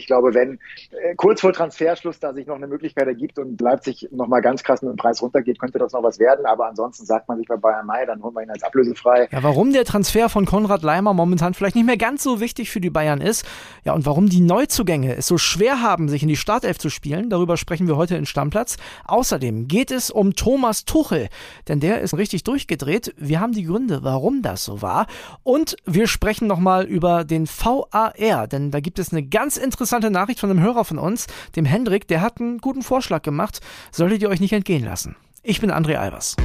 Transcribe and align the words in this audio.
ich 0.00 0.06
glaube, 0.06 0.34
wenn 0.34 0.58
äh, 0.90 1.14
kurz 1.16 1.42
vor 1.42 1.52
Transferschluss 1.52 2.18
da 2.18 2.32
sich 2.32 2.46
noch 2.46 2.56
eine 2.56 2.66
Möglichkeit 2.66 3.06
ergibt 3.06 3.38
und 3.38 3.60
Leipzig 3.60 4.08
nochmal 4.10 4.40
ganz 4.40 4.62
krass 4.62 4.80
mit 4.82 4.90
dem 4.90 4.96
Preis 4.96 5.20
runtergeht, 5.22 5.58
könnte 5.58 5.78
das 5.78 5.92
noch 5.92 6.02
was 6.02 6.18
werden. 6.18 6.46
Aber 6.46 6.66
ansonsten 6.66 7.04
sagt 7.04 7.28
man 7.28 7.38
sich 7.38 7.46
bei 7.46 7.56
Bayern 7.56 7.86
Mai, 7.86 8.06
dann 8.06 8.22
holen 8.22 8.34
wir 8.34 8.42
ihn 8.42 8.50
als 8.50 8.62
ablösefrei. 8.62 9.28
Ja, 9.30 9.42
warum 9.42 9.72
der 9.72 9.84
Transfer 9.84 10.28
von 10.28 10.46
Konrad 10.46 10.82
Leimer 10.82 11.12
momentan 11.12 11.54
vielleicht 11.54 11.76
nicht 11.76 11.84
mehr 11.84 11.98
ganz 11.98 12.22
so 12.22 12.40
wichtig 12.40 12.70
für 12.70 12.80
die 12.80 12.90
Bayern 12.90 13.20
ist, 13.20 13.46
ja, 13.84 13.92
und 13.92 14.06
warum 14.06 14.28
die 14.28 14.40
Neuzugänge 14.40 15.16
es 15.16 15.26
so 15.26 15.36
schwer 15.36 15.82
haben, 15.82 16.08
sich 16.08 16.22
in 16.22 16.28
die 16.28 16.36
Startelf 16.36 16.78
zu 16.78 16.88
spielen, 16.88 17.28
darüber 17.28 17.56
sprechen 17.56 17.86
wir 17.86 17.96
heute 17.96 18.16
in 18.16 18.24
Stammplatz. 18.24 18.78
Außerdem 19.04 19.68
geht 19.68 19.90
es 19.90 20.10
um 20.10 20.34
Thomas 20.34 20.86
Tuchel, 20.86 21.28
denn 21.68 21.80
der 21.80 22.00
ist 22.00 22.16
richtig 22.16 22.44
durchgedreht. 22.44 23.14
Wir 23.18 23.40
haben 23.40 23.52
die 23.52 23.64
Gründe, 23.64 24.00
warum 24.02 24.40
das 24.40 24.64
so 24.64 24.80
war. 24.80 25.06
Und 25.42 25.76
wir 25.84 26.06
sprechen 26.06 26.46
nochmal 26.46 26.84
über 26.84 27.24
den 27.24 27.46
VAR, 27.46 28.46
denn 28.48 28.70
da 28.70 28.80
gibt 28.80 28.98
es 28.98 29.12
eine 29.12 29.22
ganz 29.22 29.56
interessante 29.58 29.89
Nachricht 29.98 30.40
von 30.40 30.50
einem 30.50 30.60
Hörer 30.60 30.84
von 30.84 30.98
uns, 30.98 31.26
dem 31.56 31.64
Hendrik, 31.64 32.06
der 32.08 32.20
hat 32.20 32.40
einen 32.40 32.58
guten 32.58 32.82
Vorschlag 32.82 33.22
gemacht. 33.22 33.60
Solltet 33.90 34.22
ihr 34.22 34.28
euch 34.28 34.40
nicht 34.40 34.52
entgehen 34.52 34.84
lassen. 34.84 35.16
Ich 35.42 35.60
bin 35.60 35.70
André 35.70 35.96
Albers. 35.96 36.36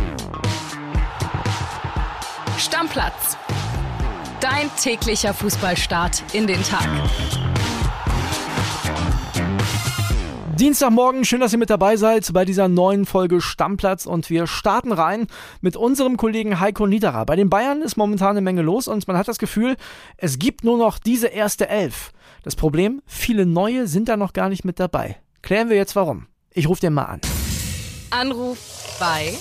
Stammplatz. 2.58 3.38
Dein 4.40 4.70
täglicher 4.82 5.34
Fußballstart 5.34 6.24
in 6.34 6.48
den 6.48 6.62
Tag. 6.64 6.88
Dienstagmorgen, 10.58 11.26
schön, 11.26 11.42
dass 11.42 11.52
ihr 11.52 11.60
mit 11.60 11.70
dabei 11.70 11.98
seid 11.98 12.32
bei 12.32 12.46
dieser 12.46 12.70
neuen 12.70 13.06
Folge 13.06 13.42
Stammplatz 13.42 14.06
und 14.06 14.30
wir 14.30 14.48
starten 14.48 14.94
rein 14.94 15.28
mit 15.60 15.76
unserem 15.76 16.16
Kollegen 16.16 16.62
Heiko 16.62 16.88
Niederer. 16.88 17.26
Bei 17.26 17.36
den 17.36 17.50
Bayern 17.50 17.82
ist 17.82 17.98
momentan 17.98 18.30
eine 18.30 18.42
Menge 18.42 18.62
los 18.62 18.88
und 18.88 19.06
man 19.06 19.18
hat 19.18 19.28
das 19.28 19.38
Gefühl, 19.38 19.76
es 20.16 20.40
gibt 20.40 20.64
nur 20.64 20.78
noch 20.78 20.98
diese 20.98 21.28
erste 21.28 21.68
Elf. 21.68 22.14
Das 22.46 22.56
Problem, 22.56 23.02
viele 23.08 23.48
neue 23.48 23.88
sind 23.88 24.08
da 24.08 24.18
noch 24.18 24.32
gar 24.32 24.50
nicht 24.50 24.66
mit 24.66 24.80
dabei. 24.80 25.18
Klären 25.42 25.68
wir 25.68 25.78
jetzt 25.78 25.96
warum. 25.96 26.28
Ich 26.54 26.70
rufe 26.70 26.80
den 26.80 26.94
mal 26.94 27.06
an. 27.06 27.22
Anruf 28.12 28.96
bei 29.00 29.34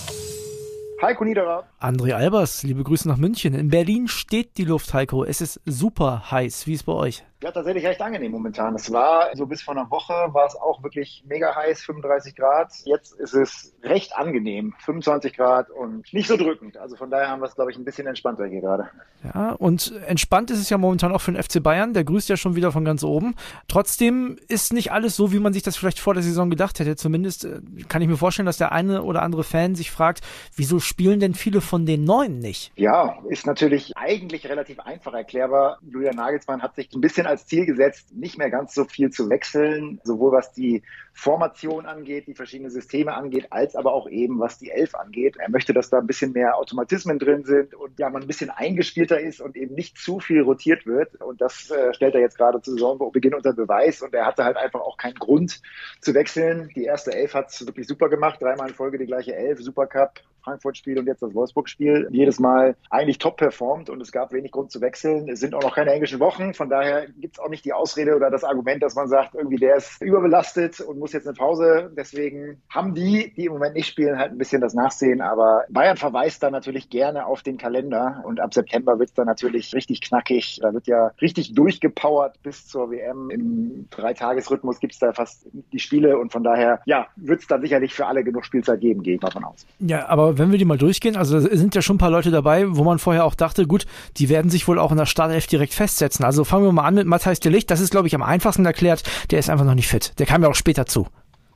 Heiko 1.02 1.22
Niederer. 1.22 1.68
André 1.78 2.12
Albers, 2.14 2.62
liebe 2.62 2.82
Grüße 2.82 3.06
nach 3.06 3.18
München. 3.18 3.52
In 3.52 3.68
Berlin 3.68 4.08
steht 4.08 4.56
die 4.56 4.64
Luft, 4.64 4.94
Heiko. 4.94 5.22
Es 5.22 5.42
ist 5.42 5.60
super 5.66 6.30
heiß. 6.30 6.66
Wie 6.66 6.72
ist 6.72 6.80
es 6.80 6.84
bei 6.84 6.94
euch? 6.94 7.24
Ja, 7.42 7.50
tatsächlich 7.50 7.84
recht 7.84 8.00
angenehm 8.00 8.32
momentan. 8.32 8.74
Es 8.74 8.90
war 8.92 9.28
so 9.34 9.46
bis 9.46 9.62
vor 9.62 9.76
einer 9.76 9.90
Woche 9.90 10.12
war 10.32 10.46
es 10.46 10.56
auch 10.56 10.82
wirklich 10.82 11.24
mega 11.26 11.54
heiß, 11.54 11.82
35 11.82 12.36
Grad. 12.36 12.72
Jetzt 12.84 13.12
ist 13.20 13.34
es 13.34 13.74
recht 13.82 14.16
angenehm, 14.16 14.74
25 14.78 15.36
Grad 15.36 15.68
und 15.68 16.10
nicht 16.12 16.26
so 16.26 16.36
drückend. 16.36 16.78
Also 16.78 16.96
von 16.96 17.10
daher 17.10 17.28
haben 17.28 17.40
wir 17.40 17.46
es, 17.46 17.54
glaube 17.54 17.70
ich, 17.70 17.76
ein 17.76 17.84
bisschen 17.84 18.06
entspannter 18.06 18.46
hier 18.46 18.60
gerade. 18.60 18.88
Ja, 19.34 19.50
und 19.50 19.92
entspannt 20.06 20.50
ist 20.50 20.58
es 20.58 20.70
ja 20.70 20.78
momentan 20.78 21.12
auch 21.12 21.20
für 21.20 21.32
den 21.32 21.42
FC 21.42 21.62
Bayern. 21.62 21.92
Der 21.92 22.04
grüßt 22.04 22.28
ja 22.28 22.36
schon 22.36 22.56
wieder 22.56 22.72
von 22.72 22.84
ganz 22.84 23.04
oben. 23.04 23.34
Trotzdem 23.68 24.38
ist 24.48 24.72
nicht 24.72 24.92
alles 24.92 25.16
so, 25.16 25.32
wie 25.32 25.38
man 25.38 25.52
sich 25.52 25.62
das 25.62 25.76
vielleicht 25.76 26.00
vor 26.00 26.14
der 26.14 26.22
Saison 26.22 26.50
gedacht 26.50 26.78
hätte. 26.78 26.96
Zumindest 26.96 27.44
äh, 27.44 27.60
kann 27.88 28.00
ich 28.00 28.08
mir 28.08 28.16
vorstellen, 28.16 28.46
dass 28.46 28.58
der 28.58 28.72
eine 28.72 29.02
oder 29.02 29.22
andere 29.22 29.44
Fan 29.44 29.74
sich 29.74 29.90
fragt, 29.90 30.22
wieso 30.56 30.78
spielen 30.78 31.20
denn 31.20 31.34
viele 31.34 31.60
von 31.60 31.84
den 31.84 32.04
Neuen 32.04 32.38
nicht? 32.38 32.72
Ja, 32.76 33.18
ist 33.28 33.46
natürlich 33.46 33.96
eigentlich 33.96 34.48
relativ 34.48 34.80
einfach 34.80 35.12
erklärbar. 35.12 35.78
Julian 35.82 36.16
Nagelsmann 36.16 36.62
hat 36.62 36.74
sich 36.76 36.90
ein 36.94 37.00
bisschen 37.00 37.23
als 37.26 37.46
Ziel 37.46 37.66
gesetzt, 37.66 38.14
nicht 38.14 38.38
mehr 38.38 38.50
ganz 38.50 38.74
so 38.74 38.84
viel 38.84 39.10
zu 39.10 39.28
wechseln, 39.28 40.00
sowohl 40.04 40.32
was 40.32 40.52
die 40.52 40.82
Formation 41.12 41.86
angeht, 41.86 42.26
die 42.26 42.34
verschiedenen 42.34 42.70
Systeme 42.70 43.14
angeht, 43.14 43.46
als 43.50 43.76
aber 43.76 43.92
auch 43.92 44.08
eben 44.08 44.40
was 44.40 44.58
die 44.58 44.70
Elf 44.70 44.94
angeht. 44.94 45.36
Er 45.38 45.48
möchte, 45.48 45.72
dass 45.72 45.88
da 45.88 45.98
ein 45.98 46.06
bisschen 46.06 46.32
mehr 46.32 46.56
Automatismen 46.56 47.18
drin 47.18 47.44
sind 47.44 47.74
und 47.74 47.98
ja, 47.98 48.10
man 48.10 48.22
ein 48.22 48.26
bisschen 48.26 48.50
eingespielter 48.50 49.20
ist 49.20 49.40
und 49.40 49.56
eben 49.56 49.74
nicht 49.74 49.96
zu 49.96 50.18
viel 50.18 50.42
rotiert 50.42 50.86
wird. 50.86 51.20
Und 51.22 51.40
das 51.40 51.70
äh, 51.70 51.94
stellt 51.94 52.14
er 52.14 52.20
jetzt 52.20 52.36
gerade 52.36 52.60
zu 52.60 52.72
Saisonbeginn 52.72 53.34
unter 53.34 53.52
Beweis. 53.52 54.02
Und 54.02 54.12
er 54.12 54.26
hatte 54.26 54.44
halt 54.44 54.56
einfach 54.56 54.80
auch 54.80 54.96
keinen 54.96 55.14
Grund 55.14 55.62
zu 56.00 56.14
wechseln. 56.14 56.70
Die 56.74 56.84
erste 56.84 57.12
Elf 57.12 57.34
hat 57.34 57.50
es 57.50 57.64
wirklich 57.64 57.86
super 57.86 58.08
gemacht. 58.08 58.42
Dreimal 58.42 58.68
in 58.68 58.74
Folge 58.74 58.98
die 58.98 59.06
gleiche 59.06 59.36
Elf, 59.36 59.60
Supercup, 59.60 60.20
Frankfurt-Spiel 60.44 60.98
und 60.98 61.06
jetzt 61.06 61.22
das 61.22 61.34
Wolfsburg-Spiel. 61.34 62.08
Jedes 62.10 62.38
Mal 62.38 62.76
eigentlich 62.90 63.18
top 63.18 63.38
performt 63.38 63.90
und 63.90 64.00
es 64.00 64.12
gab 64.12 64.32
wenig 64.32 64.52
Grund 64.52 64.70
zu 64.70 64.80
wechseln. 64.80 65.28
Es 65.28 65.40
sind 65.40 65.54
auch 65.54 65.62
noch 65.62 65.74
keine 65.74 65.92
englischen 65.92 66.20
Wochen. 66.20 66.54
Von 66.54 66.68
daher 66.68 67.06
gibt 67.18 67.36
es 67.36 67.40
auch 67.40 67.48
nicht 67.48 67.64
die 67.64 67.72
Ausrede 67.72 68.14
oder 68.14 68.30
das 68.30 68.44
Argument, 68.44 68.82
dass 68.82 68.94
man 68.94 69.08
sagt, 69.08 69.34
irgendwie 69.34 69.56
der 69.56 69.76
ist 69.76 70.00
überbelastet 70.02 70.80
und 70.80 70.98
muss 70.98 71.12
jetzt 71.12 71.26
eine 71.26 71.34
Pause. 71.34 71.90
Deswegen 71.96 72.62
haben 72.68 72.94
die, 72.94 73.32
die 73.34 73.46
im 73.46 73.54
Moment 73.54 73.74
nicht 73.74 73.88
spielen, 73.88 74.18
halt 74.18 74.32
ein 74.32 74.38
bisschen 74.38 74.60
das 74.60 74.74
Nachsehen. 74.74 75.20
Aber 75.20 75.64
Bayern 75.70 75.96
verweist 75.96 76.42
da 76.42 76.50
natürlich 76.50 76.90
gerne 76.90 77.26
auf 77.26 77.42
den 77.42 77.56
Kalender. 77.56 78.22
Und 78.24 78.40
ab 78.40 78.52
September 78.52 78.98
wird 78.98 79.10
es 79.10 79.14
dann 79.14 79.26
natürlich 79.26 79.74
richtig 79.74 80.00
knackig. 80.02 80.58
Da 80.60 80.72
wird 80.74 80.86
ja 80.86 81.12
richtig 81.20 81.54
durchgepowert 81.54 82.42
bis 82.42 82.66
zur 82.66 82.90
WM. 82.90 83.30
Im 83.30 83.88
Dreitagesrhythmus 83.90 84.80
gibt 84.80 84.92
es 84.92 84.98
da 84.98 85.12
fast 85.12 85.46
die 85.72 85.78
Spiele. 85.78 86.18
Und 86.18 86.32
von 86.32 86.44
daher, 86.44 86.80
ja, 86.84 87.06
wird 87.16 87.40
es 87.40 87.46
dann 87.46 87.62
sicherlich 87.62 87.94
für 87.94 88.06
alle 88.06 88.24
genug 88.24 88.44
Spielzeit 88.44 88.80
geben, 88.80 89.02
gehe 89.02 89.16
ich 89.16 89.22
mal 89.22 89.30
von 89.30 89.44
aus. 89.44 89.66
Ja, 89.78 90.08
aber 90.08 90.33
wenn 90.38 90.50
wir 90.50 90.58
die 90.58 90.64
mal 90.64 90.78
durchgehen, 90.78 91.16
also 91.16 91.40
sind 91.40 91.74
ja 91.74 91.82
schon 91.82 91.96
ein 91.96 91.98
paar 91.98 92.10
Leute 92.10 92.30
dabei, 92.30 92.64
wo 92.68 92.84
man 92.84 92.98
vorher 92.98 93.24
auch 93.24 93.34
dachte, 93.34 93.66
gut, 93.66 93.86
die 94.16 94.28
werden 94.28 94.50
sich 94.50 94.68
wohl 94.68 94.78
auch 94.78 94.90
in 94.90 94.98
der 94.98 95.06
Startelf 95.06 95.46
direkt 95.46 95.74
festsetzen. 95.74 96.24
Also 96.24 96.44
fangen 96.44 96.64
wir 96.64 96.72
mal 96.72 96.84
an 96.84 96.94
mit 96.94 97.06
Matthijs 97.06 97.40
de. 97.40 97.54
Das 97.66 97.80
ist, 97.80 97.90
glaube 97.90 98.08
ich, 98.08 98.14
am 98.14 98.22
einfachsten 98.22 98.66
erklärt. 98.66 99.02
Der 99.30 99.38
ist 99.38 99.48
einfach 99.48 99.64
noch 99.64 99.74
nicht 99.74 99.88
fit. 99.88 100.12
Der 100.18 100.26
kam 100.26 100.42
ja 100.42 100.48
auch 100.48 100.54
später 100.54 100.86
zu. 100.86 101.06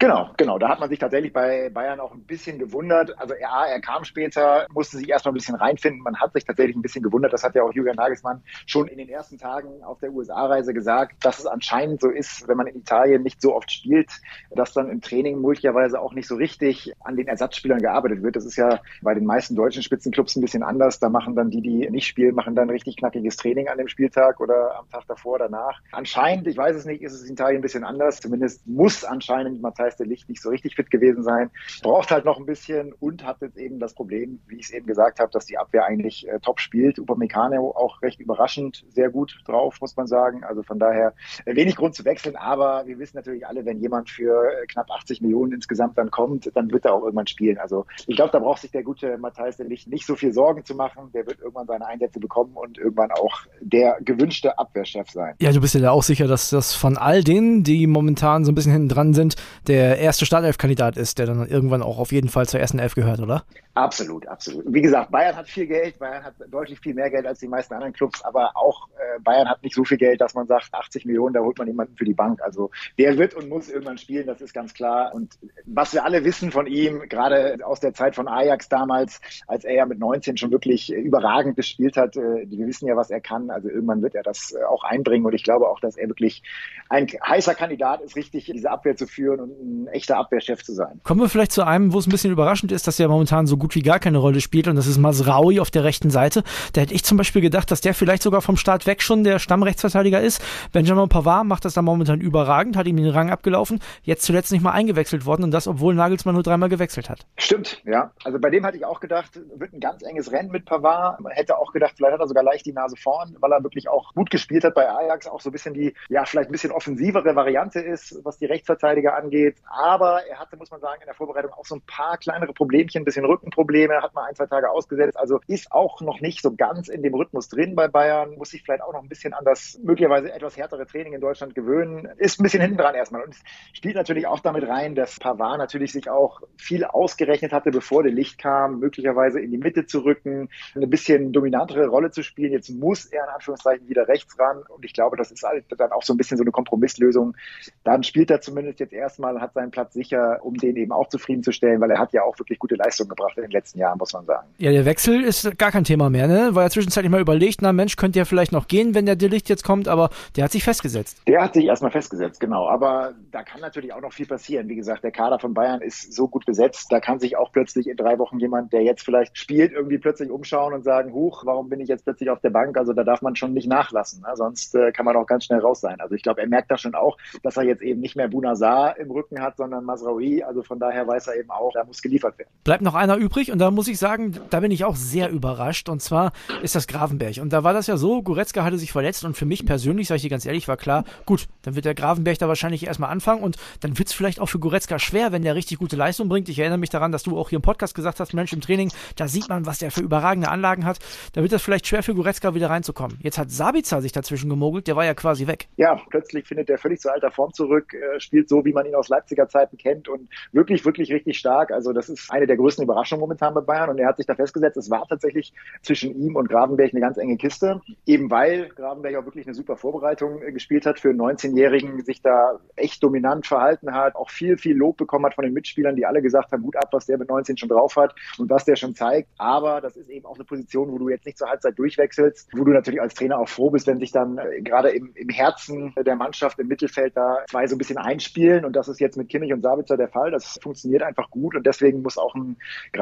Genau, 0.00 0.30
genau. 0.36 0.58
Da 0.58 0.68
hat 0.68 0.78
man 0.78 0.88
sich 0.88 1.00
tatsächlich 1.00 1.32
bei 1.32 1.70
Bayern 1.70 1.98
auch 1.98 2.12
ein 2.12 2.22
bisschen 2.22 2.60
gewundert. 2.60 3.18
Also 3.18 3.34
ja, 3.34 3.66
er 3.66 3.80
kam 3.80 4.04
später, 4.04 4.68
musste 4.72 4.96
sich 4.96 5.08
erstmal 5.08 5.32
ein 5.32 5.34
bisschen 5.34 5.56
reinfinden. 5.56 6.02
Man 6.02 6.20
hat 6.20 6.34
sich 6.34 6.44
tatsächlich 6.44 6.76
ein 6.76 6.82
bisschen 6.82 7.02
gewundert. 7.02 7.32
Das 7.32 7.42
hat 7.42 7.56
ja 7.56 7.64
auch 7.64 7.72
Julian 7.72 7.96
Nagelsmann 7.96 8.40
schon 8.66 8.86
in 8.86 8.98
den 8.98 9.08
ersten 9.08 9.38
Tagen 9.38 9.82
auf 9.82 9.98
der 9.98 10.12
USA-Reise 10.12 10.72
gesagt, 10.72 11.24
dass 11.24 11.40
es 11.40 11.46
anscheinend 11.46 12.00
so 12.00 12.10
ist, 12.10 12.46
wenn 12.46 12.56
man 12.56 12.68
in 12.68 12.76
Italien 12.76 13.24
nicht 13.24 13.42
so 13.42 13.56
oft 13.56 13.72
spielt, 13.72 14.08
dass 14.52 14.72
dann 14.72 14.88
im 14.88 15.00
Training 15.00 15.40
möglicherweise 15.40 16.00
auch 16.00 16.14
nicht 16.14 16.28
so 16.28 16.36
richtig 16.36 16.92
an 17.00 17.16
den 17.16 17.26
Ersatzspielern 17.26 17.80
gearbeitet 17.80 18.22
wird. 18.22 18.36
Das 18.36 18.44
ist 18.44 18.56
ja 18.56 18.78
bei 19.02 19.14
den 19.14 19.24
meisten 19.24 19.56
deutschen 19.56 19.82
Spitzenclubs 19.82 20.36
ein 20.36 20.42
bisschen 20.42 20.62
anders. 20.62 21.00
Da 21.00 21.08
machen 21.08 21.34
dann 21.34 21.50
die, 21.50 21.60
die 21.60 21.90
nicht 21.90 22.06
spielen, 22.06 22.36
machen 22.36 22.54
dann 22.54 22.70
richtig 22.70 22.98
knackiges 22.98 23.36
Training 23.36 23.66
an 23.66 23.78
dem 23.78 23.88
Spieltag 23.88 24.38
oder 24.38 24.78
am 24.78 24.88
Tag 24.90 25.08
davor, 25.08 25.40
danach. 25.40 25.80
Anscheinend, 25.90 26.46
ich 26.46 26.56
weiß 26.56 26.76
es 26.76 26.84
nicht, 26.84 27.02
ist 27.02 27.14
es 27.14 27.24
in 27.24 27.32
Italien 27.32 27.58
ein 27.58 27.62
bisschen 27.62 27.82
anders. 27.82 28.20
Zumindest 28.20 28.64
muss 28.64 29.04
anscheinend 29.04 29.60
Matthijs 29.60 29.87
heißt, 29.88 29.98
der 29.98 30.06
Licht 30.06 30.28
nicht 30.28 30.42
so 30.42 30.50
richtig 30.50 30.76
fit 30.76 30.90
gewesen 30.90 31.22
sein. 31.22 31.50
Braucht 31.82 32.10
halt 32.10 32.24
noch 32.24 32.38
ein 32.38 32.46
bisschen 32.46 32.92
und 32.92 33.24
hat 33.24 33.40
jetzt 33.40 33.56
eben 33.56 33.78
das 33.78 33.94
Problem, 33.94 34.40
wie 34.46 34.56
ich 34.56 34.66
es 34.66 34.70
eben 34.70 34.86
gesagt 34.86 35.18
habe, 35.18 35.30
dass 35.32 35.46
die 35.46 35.58
Abwehr 35.58 35.86
eigentlich 35.86 36.28
äh, 36.28 36.38
top 36.40 36.60
spielt. 36.60 36.98
Upamecano 36.98 37.70
auch 37.70 38.02
recht 38.02 38.20
überraschend 38.20 38.84
sehr 38.90 39.10
gut 39.10 39.38
drauf, 39.46 39.80
muss 39.80 39.96
man 39.96 40.06
sagen. 40.06 40.44
Also 40.44 40.62
von 40.62 40.78
daher 40.78 41.14
äh, 41.44 41.56
wenig 41.56 41.76
Grund 41.76 41.94
zu 41.94 42.04
wechseln, 42.04 42.36
aber 42.36 42.86
wir 42.86 42.98
wissen 42.98 43.16
natürlich 43.16 43.46
alle, 43.46 43.64
wenn 43.64 43.80
jemand 43.80 44.10
für 44.10 44.50
äh, 44.50 44.66
knapp 44.66 44.90
80 44.90 45.20
Millionen 45.22 45.52
insgesamt 45.52 45.96
dann 45.98 46.10
kommt, 46.10 46.50
dann 46.54 46.70
wird 46.70 46.84
er 46.84 46.94
auch 46.94 47.02
irgendwann 47.02 47.26
spielen. 47.26 47.58
Also 47.58 47.86
ich 48.06 48.16
glaube, 48.16 48.30
da 48.32 48.38
braucht 48.38 48.60
sich 48.60 48.70
der 48.70 48.82
gute 48.82 49.18
Matthijs 49.18 49.56
der 49.56 49.66
Licht 49.66 49.88
nicht 49.88 50.06
so 50.06 50.14
viel 50.14 50.32
Sorgen 50.32 50.64
zu 50.64 50.74
machen. 50.74 51.10
Der 51.14 51.26
wird 51.26 51.40
irgendwann 51.40 51.66
seine 51.66 51.86
Einsätze 51.86 52.20
bekommen 52.20 52.52
und 52.54 52.78
irgendwann 52.78 53.10
auch 53.12 53.40
der 53.60 53.98
gewünschte 54.00 54.58
Abwehrchef 54.58 55.10
sein. 55.10 55.34
Ja, 55.40 55.52
du 55.52 55.60
bist 55.60 55.74
ja 55.74 55.80
da 55.80 55.90
auch 55.90 56.02
sicher, 56.02 56.26
dass 56.26 56.50
das 56.50 56.74
von 56.74 56.96
all 56.96 57.24
denen, 57.24 57.62
die 57.64 57.86
momentan 57.86 58.44
so 58.44 58.52
ein 58.52 58.54
bisschen 58.54 58.72
hinten 58.72 58.88
dran 58.88 59.14
sind, 59.14 59.36
der 59.66 59.77
erste 59.78 60.26
Startelf-Kandidat 60.26 60.96
ist, 60.96 61.18
der 61.18 61.26
dann 61.26 61.46
irgendwann 61.46 61.82
auch 61.82 61.98
auf 61.98 62.12
jeden 62.12 62.28
Fall 62.28 62.46
zur 62.48 62.60
ersten 62.60 62.78
Elf 62.78 62.94
gehört, 62.94 63.20
oder? 63.20 63.44
Absolut, 63.78 64.26
absolut. 64.26 64.64
Wie 64.66 64.82
gesagt, 64.82 65.12
Bayern 65.12 65.36
hat 65.36 65.46
viel 65.48 65.68
Geld, 65.68 66.00
Bayern 66.00 66.24
hat 66.24 66.34
deutlich 66.48 66.80
viel 66.80 66.94
mehr 66.94 67.10
Geld 67.10 67.24
als 67.26 67.38
die 67.38 67.46
meisten 67.46 67.74
anderen 67.74 67.92
Clubs, 67.92 68.24
aber 68.24 68.50
auch 68.56 68.88
äh, 68.96 69.20
Bayern 69.20 69.48
hat 69.48 69.62
nicht 69.62 69.76
so 69.76 69.84
viel 69.84 69.98
Geld, 69.98 70.20
dass 70.20 70.34
man 70.34 70.48
sagt, 70.48 70.70
80 70.72 71.04
Millionen, 71.04 71.32
da 71.34 71.40
holt 71.40 71.56
man 71.58 71.68
jemanden 71.68 71.94
für 71.94 72.04
die 72.04 72.12
Bank. 72.12 72.42
Also 72.42 72.72
der 72.98 73.16
wird 73.18 73.34
und 73.34 73.48
muss 73.48 73.70
irgendwann 73.70 73.96
spielen, 73.96 74.26
das 74.26 74.40
ist 74.40 74.52
ganz 74.52 74.74
klar. 74.74 75.14
Und 75.14 75.38
was 75.64 75.92
wir 75.94 76.04
alle 76.04 76.24
wissen 76.24 76.50
von 76.50 76.66
ihm, 76.66 77.08
gerade 77.08 77.58
aus 77.64 77.78
der 77.78 77.94
Zeit 77.94 78.16
von 78.16 78.26
Ajax 78.26 78.68
damals, 78.68 79.20
als 79.46 79.64
er 79.64 79.74
ja 79.74 79.86
mit 79.86 80.00
19 80.00 80.36
schon 80.38 80.50
wirklich 80.50 80.92
überragend 80.92 81.54
gespielt 81.54 81.96
hat, 81.96 82.16
äh, 82.16 82.50
wir 82.50 82.66
wissen 82.66 82.88
ja, 82.88 82.96
was 82.96 83.10
er 83.10 83.20
kann. 83.20 83.48
Also 83.48 83.68
irgendwann 83.68 84.02
wird 84.02 84.16
er 84.16 84.24
das 84.24 84.56
auch 84.68 84.82
einbringen 84.82 85.24
und 85.24 85.34
ich 85.34 85.44
glaube 85.44 85.68
auch, 85.68 85.78
dass 85.78 85.96
er 85.96 86.08
wirklich 86.08 86.42
ein 86.88 87.06
heißer 87.06 87.54
Kandidat 87.54 88.00
ist, 88.00 88.16
richtig 88.16 88.46
diese 88.46 88.72
Abwehr 88.72 88.96
zu 88.96 89.06
führen 89.06 89.38
und 89.38 89.50
ein 89.50 89.86
echter 89.88 90.16
Abwehrchef 90.16 90.64
zu 90.64 90.72
sein. 90.72 91.00
Kommen 91.04 91.20
wir 91.20 91.28
vielleicht 91.28 91.52
zu 91.52 91.64
einem, 91.64 91.92
wo 91.92 92.00
es 92.00 92.08
ein 92.08 92.10
bisschen 92.10 92.32
überraschend 92.32 92.72
ist, 92.72 92.88
dass 92.88 92.98
er 92.98 93.06
momentan 93.06 93.46
so 93.46 93.56
gut 93.56 93.67
wie 93.74 93.82
gar 93.82 93.98
keine 93.98 94.18
Rolle 94.18 94.40
spielt 94.40 94.68
und 94.68 94.76
das 94.76 94.86
ist 94.86 94.98
Masraui 94.98 95.60
auf 95.60 95.70
der 95.70 95.84
rechten 95.84 96.10
Seite. 96.10 96.42
Da 96.72 96.80
hätte 96.80 96.94
ich 96.94 97.04
zum 97.04 97.16
Beispiel 97.16 97.42
gedacht, 97.42 97.70
dass 97.70 97.80
der 97.80 97.94
vielleicht 97.94 98.22
sogar 98.22 98.42
vom 98.42 98.56
Start 98.56 98.86
weg 98.86 99.02
schon 99.02 99.24
der 99.24 99.38
Stammrechtsverteidiger 99.38 100.20
ist. 100.20 100.42
Benjamin 100.72 101.08
Pavard 101.08 101.46
macht 101.46 101.64
das 101.64 101.74
da 101.74 101.82
momentan 101.82 102.20
überragend, 102.20 102.76
hat 102.76 102.86
ihm 102.86 102.96
den 102.96 103.08
Rang 103.08 103.30
abgelaufen, 103.30 103.80
jetzt 104.02 104.24
zuletzt 104.24 104.52
nicht 104.52 104.62
mal 104.62 104.72
eingewechselt 104.72 105.26
worden 105.26 105.44
und 105.44 105.50
das, 105.50 105.68
obwohl 105.68 105.94
Nagelsmann 105.94 106.34
nur 106.34 106.42
dreimal 106.42 106.68
gewechselt 106.68 107.10
hat. 107.10 107.26
Stimmt, 107.36 107.82
ja. 107.84 108.12
Also 108.24 108.38
bei 108.38 108.50
dem 108.50 108.64
hatte 108.64 108.76
ich 108.76 108.84
auch 108.84 109.00
gedacht, 109.00 109.40
wird 109.56 109.72
ein 109.72 109.80
ganz 109.80 110.02
enges 110.02 110.32
Rennen 110.32 110.50
mit 110.50 110.64
Pavard. 110.64 111.20
Man 111.20 111.32
hätte 111.32 111.58
auch 111.58 111.72
gedacht, 111.72 111.94
vielleicht 111.96 112.14
hat 112.14 112.20
er 112.20 112.28
sogar 112.28 112.44
leicht 112.44 112.66
die 112.66 112.72
Nase 112.72 112.96
vorn, 112.96 113.36
weil 113.40 113.52
er 113.52 113.62
wirklich 113.62 113.88
auch 113.88 114.14
gut 114.14 114.30
gespielt 114.30 114.64
hat 114.64 114.74
bei 114.74 114.88
Ajax, 114.88 115.26
auch 115.26 115.40
so 115.40 115.50
ein 115.50 115.52
bisschen 115.52 115.74
die, 115.74 115.94
ja, 116.08 116.24
vielleicht 116.24 116.48
ein 116.48 116.52
bisschen 116.52 116.72
offensivere 116.72 117.34
Variante 117.36 117.80
ist, 117.80 118.18
was 118.24 118.38
die 118.38 118.46
Rechtsverteidiger 118.46 119.16
angeht. 119.16 119.56
Aber 119.66 120.26
er 120.26 120.38
hatte, 120.38 120.56
muss 120.56 120.70
man 120.70 120.80
sagen, 120.80 121.00
in 121.00 121.06
der 121.06 121.14
Vorbereitung 121.14 121.52
auch 121.52 121.66
so 121.66 121.76
ein 121.76 121.82
paar 121.82 122.16
kleinere 122.18 122.52
Problemchen, 122.52 123.02
ein 123.02 123.04
bisschen 123.04 123.24
Rückenprobleme 123.24 123.57
Knieprobleme, 123.58 124.02
hat 124.02 124.14
mal 124.14 124.24
ein, 124.24 124.34
zwei 124.34 124.46
Tage 124.46 124.70
ausgesetzt. 124.70 125.18
Also 125.18 125.40
ist 125.46 125.72
auch 125.72 126.00
noch 126.00 126.20
nicht 126.20 126.42
so 126.42 126.54
ganz 126.54 126.88
in 126.88 127.02
dem 127.02 127.14
Rhythmus 127.14 127.48
drin 127.48 127.74
bei 127.74 127.88
Bayern, 127.88 128.36
muss 128.36 128.50
sich 128.50 128.62
vielleicht 128.62 128.82
auch 128.82 128.92
noch 128.92 129.02
ein 129.02 129.08
bisschen 129.08 129.34
an 129.34 129.44
das 129.44 129.78
möglicherweise 129.82 130.32
etwas 130.32 130.56
härtere 130.56 130.86
Training 130.86 131.14
in 131.14 131.20
Deutschland 131.20 131.54
gewöhnen. 131.54 132.08
Ist 132.18 132.38
ein 132.40 132.44
bisschen 132.44 132.62
hinten 132.62 132.78
dran 132.78 132.94
erstmal. 132.94 133.22
Und 133.22 133.34
spielt 133.72 133.96
natürlich 133.96 134.26
auch 134.26 134.40
damit 134.40 134.66
rein, 134.68 134.94
dass 134.94 135.18
Pavard 135.18 135.58
natürlich 135.58 135.92
sich 135.92 136.08
auch 136.08 136.40
viel 136.56 136.84
ausgerechnet 136.84 137.52
hatte, 137.52 137.70
bevor 137.70 138.02
der 138.02 138.12
Licht 138.12 138.38
kam, 138.38 138.78
möglicherweise 138.78 139.40
in 139.40 139.50
die 139.50 139.58
Mitte 139.58 139.86
zu 139.86 140.00
rücken, 140.00 140.48
eine 140.74 140.86
bisschen 140.86 141.32
dominantere 141.32 141.88
Rolle 141.88 142.10
zu 142.10 142.22
spielen. 142.22 142.52
Jetzt 142.52 142.70
muss 142.70 143.06
er 143.06 143.24
in 143.24 143.30
Anführungszeichen 143.30 143.88
wieder 143.88 144.06
rechts 144.08 144.38
ran. 144.38 144.62
Und 144.68 144.84
ich 144.84 144.92
glaube, 144.92 145.16
das 145.16 145.30
ist 145.32 145.42
halt 145.42 145.64
dann 145.76 145.92
auch 145.92 146.02
so 146.02 146.14
ein 146.14 146.16
bisschen 146.16 146.36
so 146.36 146.44
eine 146.44 146.52
Kompromisslösung. 146.52 147.36
Dann 147.84 148.02
spielt 148.02 148.30
er 148.30 148.40
zumindest 148.40 148.80
jetzt 148.80 148.92
erstmal, 148.92 149.40
hat 149.40 149.54
seinen 149.54 149.70
Platz 149.70 149.94
sicher, 149.94 150.38
um 150.42 150.54
den 150.54 150.76
eben 150.76 150.92
auch 150.92 151.08
zufriedenzustellen, 151.08 151.80
weil 151.80 151.90
er 151.90 151.98
hat 151.98 152.12
ja 152.12 152.22
auch 152.22 152.38
wirklich 152.38 152.58
gute 152.58 152.76
Leistungen 152.76 153.08
gebracht 153.08 153.36
in 153.38 153.44
den 153.44 153.52
letzten 153.52 153.78
Jahren, 153.78 153.98
muss 153.98 154.12
man 154.12 154.24
sagen. 154.26 154.48
Ja, 154.58 154.70
der 154.70 154.84
Wechsel 154.84 155.22
ist 155.22 155.58
gar 155.58 155.70
kein 155.70 155.84
Thema 155.84 156.10
mehr, 156.10 156.26
ne? 156.26 156.54
War 156.54 156.64
ja 156.64 156.70
zwischenzeitlich 156.70 157.10
mal 157.10 157.20
überlegt, 157.20 157.62
na 157.62 157.72
Mensch, 157.72 157.96
könnte 157.96 158.18
ja 158.18 158.24
vielleicht 158.24 158.52
noch 158.52 158.68
gehen, 158.68 158.94
wenn 158.94 159.06
der 159.06 159.16
Licht 159.16 159.48
jetzt 159.48 159.64
kommt, 159.64 159.88
aber 159.88 160.10
der 160.36 160.44
hat 160.44 160.52
sich 160.52 160.64
festgesetzt. 160.64 161.22
Der 161.26 161.42
hat 161.42 161.54
sich 161.54 161.64
erstmal 161.64 161.90
festgesetzt, 161.90 162.40
genau. 162.40 162.68
Aber 162.68 163.14
da 163.30 163.42
kann 163.42 163.60
natürlich 163.60 163.92
auch 163.92 164.00
noch 164.00 164.12
viel 164.12 164.26
passieren. 164.26 164.68
Wie 164.68 164.76
gesagt, 164.76 165.04
der 165.04 165.10
Kader 165.10 165.38
von 165.38 165.54
Bayern 165.54 165.80
ist 165.80 166.12
so 166.12 166.28
gut 166.28 166.44
besetzt, 166.46 166.90
da 166.90 167.00
kann 167.00 167.20
sich 167.20 167.36
auch 167.36 167.52
plötzlich 167.52 167.88
in 167.88 167.96
drei 167.96 168.18
Wochen 168.18 168.38
jemand, 168.38 168.72
der 168.72 168.82
jetzt 168.82 169.04
vielleicht 169.04 169.38
spielt, 169.38 169.72
irgendwie 169.72 169.98
plötzlich 169.98 170.30
umschauen 170.30 170.74
und 170.74 170.84
sagen, 170.84 171.12
huch, 171.12 171.44
warum 171.44 171.68
bin 171.68 171.80
ich 171.80 171.88
jetzt 171.88 172.04
plötzlich 172.04 172.30
auf 172.30 172.40
der 172.40 172.50
Bank? 172.50 172.76
Also 172.76 172.92
da 172.92 173.04
darf 173.04 173.22
man 173.22 173.36
schon 173.36 173.52
nicht 173.52 173.68
nachlassen. 173.68 174.22
Ne? 174.22 174.28
Sonst 174.34 174.74
äh, 174.74 174.92
kann 174.92 175.04
man 175.04 175.16
auch 175.16 175.26
ganz 175.26 175.44
schnell 175.44 175.60
raus 175.60 175.80
sein. 175.80 176.00
Also 176.00 176.14
ich 176.14 176.22
glaube, 176.22 176.40
er 176.40 176.48
merkt 176.48 176.70
das 176.70 176.80
schon 176.80 176.94
auch, 176.94 177.16
dass 177.42 177.56
er 177.56 177.64
jetzt 177.64 177.82
eben 177.82 178.00
nicht 178.00 178.16
mehr 178.16 178.28
Bunazar 178.28 178.98
im 178.98 179.10
Rücken 179.10 179.40
hat, 179.40 179.56
sondern 179.56 179.84
Masraoui. 179.84 180.42
Also 180.42 180.62
von 180.62 180.78
daher 180.78 181.06
weiß 181.06 181.28
er 181.28 181.36
eben 181.36 181.50
auch, 181.50 181.72
da 181.72 181.84
muss 181.84 182.02
geliefert 182.02 182.38
werden. 182.38 182.50
Bleibt 182.64 182.82
noch 182.82 182.94
einer 182.94 183.16
übrig 183.16 183.27
und 183.52 183.58
da 183.58 183.70
muss 183.70 183.88
ich 183.88 183.98
sagen, 183.98 184.36
da 184.50 184.60
bin 184.60 184.70
ich 184.70 184.84
auch 184.84 184.96
sehr 184.96 185.30
überrascht. 185.30 185.88
Und 185.88 186.02
zwar 186.02 186.32
ist 186.62 186.74
das 186.74 186.86
Gravenberg. 186.86 187.38
Und 187.38 187.52
da 187.52 187.64
war 187.64 187.72
das 187.72 187.86
ja 187.86 187.96
so, 187.96 188.22
Goretzka 188.22 188.64
hatte 188.64 188.78
sich 188.78 188.92
verletzt 188.92 189.24
und 189.24 189.36
für 189.36 189.46
mich 189.46 189.64
persönlich, 189.64 190.08
sage 190.08 190.16
ich 190.16 190.22
dir 190.22 190.30
ganz 190.30 190.46
ehrlich, 190.46 190.68
war 190.68 190.76
klar, 190.76 191.04
gut, 191.26 191.46
dann 191.62 191.74
wird 191.74 191.84
der 191.84 191.94
Gravenberg 191.94 192.38
da 192.38 192.48
wahrscheinlich 192.48 192.86
erstmal 192.86 193.10
anfangen 193.10 193.42
und 193.42 193.56
dann 193.80 193.98
wird 193.98 194.08
es 194.08 194.14
vielleicht 194.14 194.40
auch 194.40 194.48
für 194.48 194.58
Goretzka 194.58 194.98
schwer, 194.98 195.32
wenn 195.32 195.42
der 195.42 195.54
richtig 195.54 195.78
gute 195.78 195.96
Leistung 195.96 196.28
bringt. 196.28 196.48
Ich 196.48 196.58
erinnere 196.58 196.78
mich 196.78 196.90
daran, 196.90 197.12
dass 197.12 197.22
du 197.22 197.38
auch 197.38 197.50
hier 197.50 197.56
im 197.56 197.62
Podcast 197.62 197.94
gesagt 197.94 198.20
hast, 198.20 198.34
Mensch, 198.34 198.52
im 198.52 198.60
Training, 198.60 198.90
da 199.16 199.28
sieht 199.28 199.48
man, 199.48 199.66
was 199.66 199.78
der 199.78 199.90
für 199.90 200.00
überragende 200.00 200.48
Anlagen 200.48 200.84
hat. 200.84 200.98
Da 201.34 201.42
wird 201.42 201.52
es 201.52 201.62
vielleicht 201.62 201.86
schwer 201.86 202.02
für 202.02 202.14
Goretzka 202.14 202.54
wieder 202.54 202.70
reinzukommen. 202.70 203.18
Jetzt 203.22 203.38
hat 203.38 203.50
Sabitzer 203.50 204.02
sich 204.02 204.12
dazwischen 204.12 204.48
gemogelt, 204.48 204.86
der 204.86 204.96
war 204.96 205.04
ja 205.04 205.14
quasi 205.14 205.46
weg. 205.46 205.68
Ja, 205.76 206.00
plötzlich 206.10 206.46
findet 206.46 206.68
der 206.68 206.78
völlig 206.78 207.00
zu 207.00 207.12
alter 207.12 207.30
Form 207.30 207.52
zurück, 207.52 207.94
äh, 207.94 208.20
spielt 208.20 208.48
so, 208.48 208.64
wie 208.64 208.72
man 208.72 208.86
ihn 208.86 208.94
aus 208.94 209.08
Leipziger 209.08 209.48
Zeiten 209.48 209.76
kennt 209.76 210.08
und 210.08 210.28
wirklich, 210.52 210.84
wirklich 210.84 211.12
richtig 211.12 211.38
stark. 211.38 211.70
Also 211.70 211.92
das 211.92 212.08
ist 212.08 212.30
eine 212.30 212.46
der 212.46 212.56
größten 212.56 212.84
Überraschungen 212.84 213.17
momentan 213.18 213.54
bei 213.54 213.60
Bayern 213.60 213.90
und 213.90 213.98
er 213.98 214.08
hat 214.08 214.16
sich 214.16 214.26
da 214.26 214.34
festgesetzt. 214.34 214.76
Es 214.76 214.90
war 214.90 215.06
tatsächlich 215.08 215.52
zwischen 215.82 216.14
ihm 216.20 216.36
und 216.36 216.48
Gravenberg 216.48 216.92
eine 216.92 217.00
ganz 217.00 217.18
enge 217.18 217.36
Kiste, 217.36 217.80
eben 218.06 218.30
weil 218.30 218.68
Gravenberg 218.70 219.16
auch 219.16 219.24
wirklich 219.24 219.46
eine 219.46 219.54
super 219.54 219.76
Vorbereitung 219.76 220.42
äh, 220.42 220.52
gespielt 220.52 220.86
hat 220.86 220.98
für 220.98 221.10
einen 221.10 221.20
19-Jährigen, 221.20 222.04
sich 222.04 222.22
da 222.22 222.58
echt 222.76 223.02
dominant 223.02 223.46
verhalten 223.46 223.94
hat, 223.94 224.16
auch 224.16 224.30
viel, 224.30 224.58
viel 224.58 224.76
Lob 224.76 224.96
bekommen 224.96 225.26
hat 225.26 225.34
von 225.34 225.44
den 225.44 225.52
Mitspielern, 225.52 225.96
die 225.96 226.06
alle 226.06 226.22
gesagt 226.22 226.52
haben, 226.52 226.62
gut 226.62 226.76
ab, 226.76 226.88
was 226.92 227.06
der 227.06 227.18
mit 227.18 227.28
19 227.28 227.56
schon 227.56 227.68
drauf 227.68 227.96
hat 227.96 228.14
und 228.38 228.50
was 228.50 228.64
der 228.64 228.76
schon 228.76 228.94
zeigt. 228.94 229.28
Aber 229.38 229.80
das 229.80 229.96
ist 229.96 230.08
eben 230.08 230.26
auch 230.26 230.36
eine 230.36 230.44
Position, 230.44 230.90
wo 230.90 230.98
du 230.98 231.08
jetzt 231.08 231.26
nicht 231.26 231.38
zur 231.38 231.48
Halbzeit 231.48 231.78
durchwechselst, 231.78 232.48
wo 232.56 232.64
du 232.64 232.72
natürlich 232.72 233.00
als 233.00 233.14
Trainer 233.14 233.38
auch 233.38 233.48
froh 233.48 233.70
bist, 233.70 233.86
wenn 233.86 233.98
sich 233.98 234.12
dann 234.12 234.38
äh, 234.38 234.62
gerade 234.62 234.90
im, 234.90 235.12
im 235.14 235.28
Herzen 235.28 235.94
der 235.96 236.16
Mannschaft 236.16 236.58
im 236.58 236.68
Mittelfeld 236.68 237.16
da 237.16 237.44
zwei 237.48 237.66
so 237.66 237.74
ein 237.74 237.78
bisschen 237.78 237.98
einspielen. 237.98 238.64
Und 238.64 238.76
das 238.76 238.88
ist 238.88 239.00
jetzt 239.00 239.16
mit 239.16 239.28
Kimmich 239.28 239.52
und 239.52 239.62
Sabitzer 239.62 239.96
der 239.96 240.08
Fall. 240.08 240.30
Das 240.30 240.58
funktioniert 240.62 241.02
einfach 241.02 241.30
gut 241.30 241.54
und 241.54 241.66
deswegen 241.66 242.02
muss 242.02 242.18
auch 242.18 242.34
ein 242.34 242.56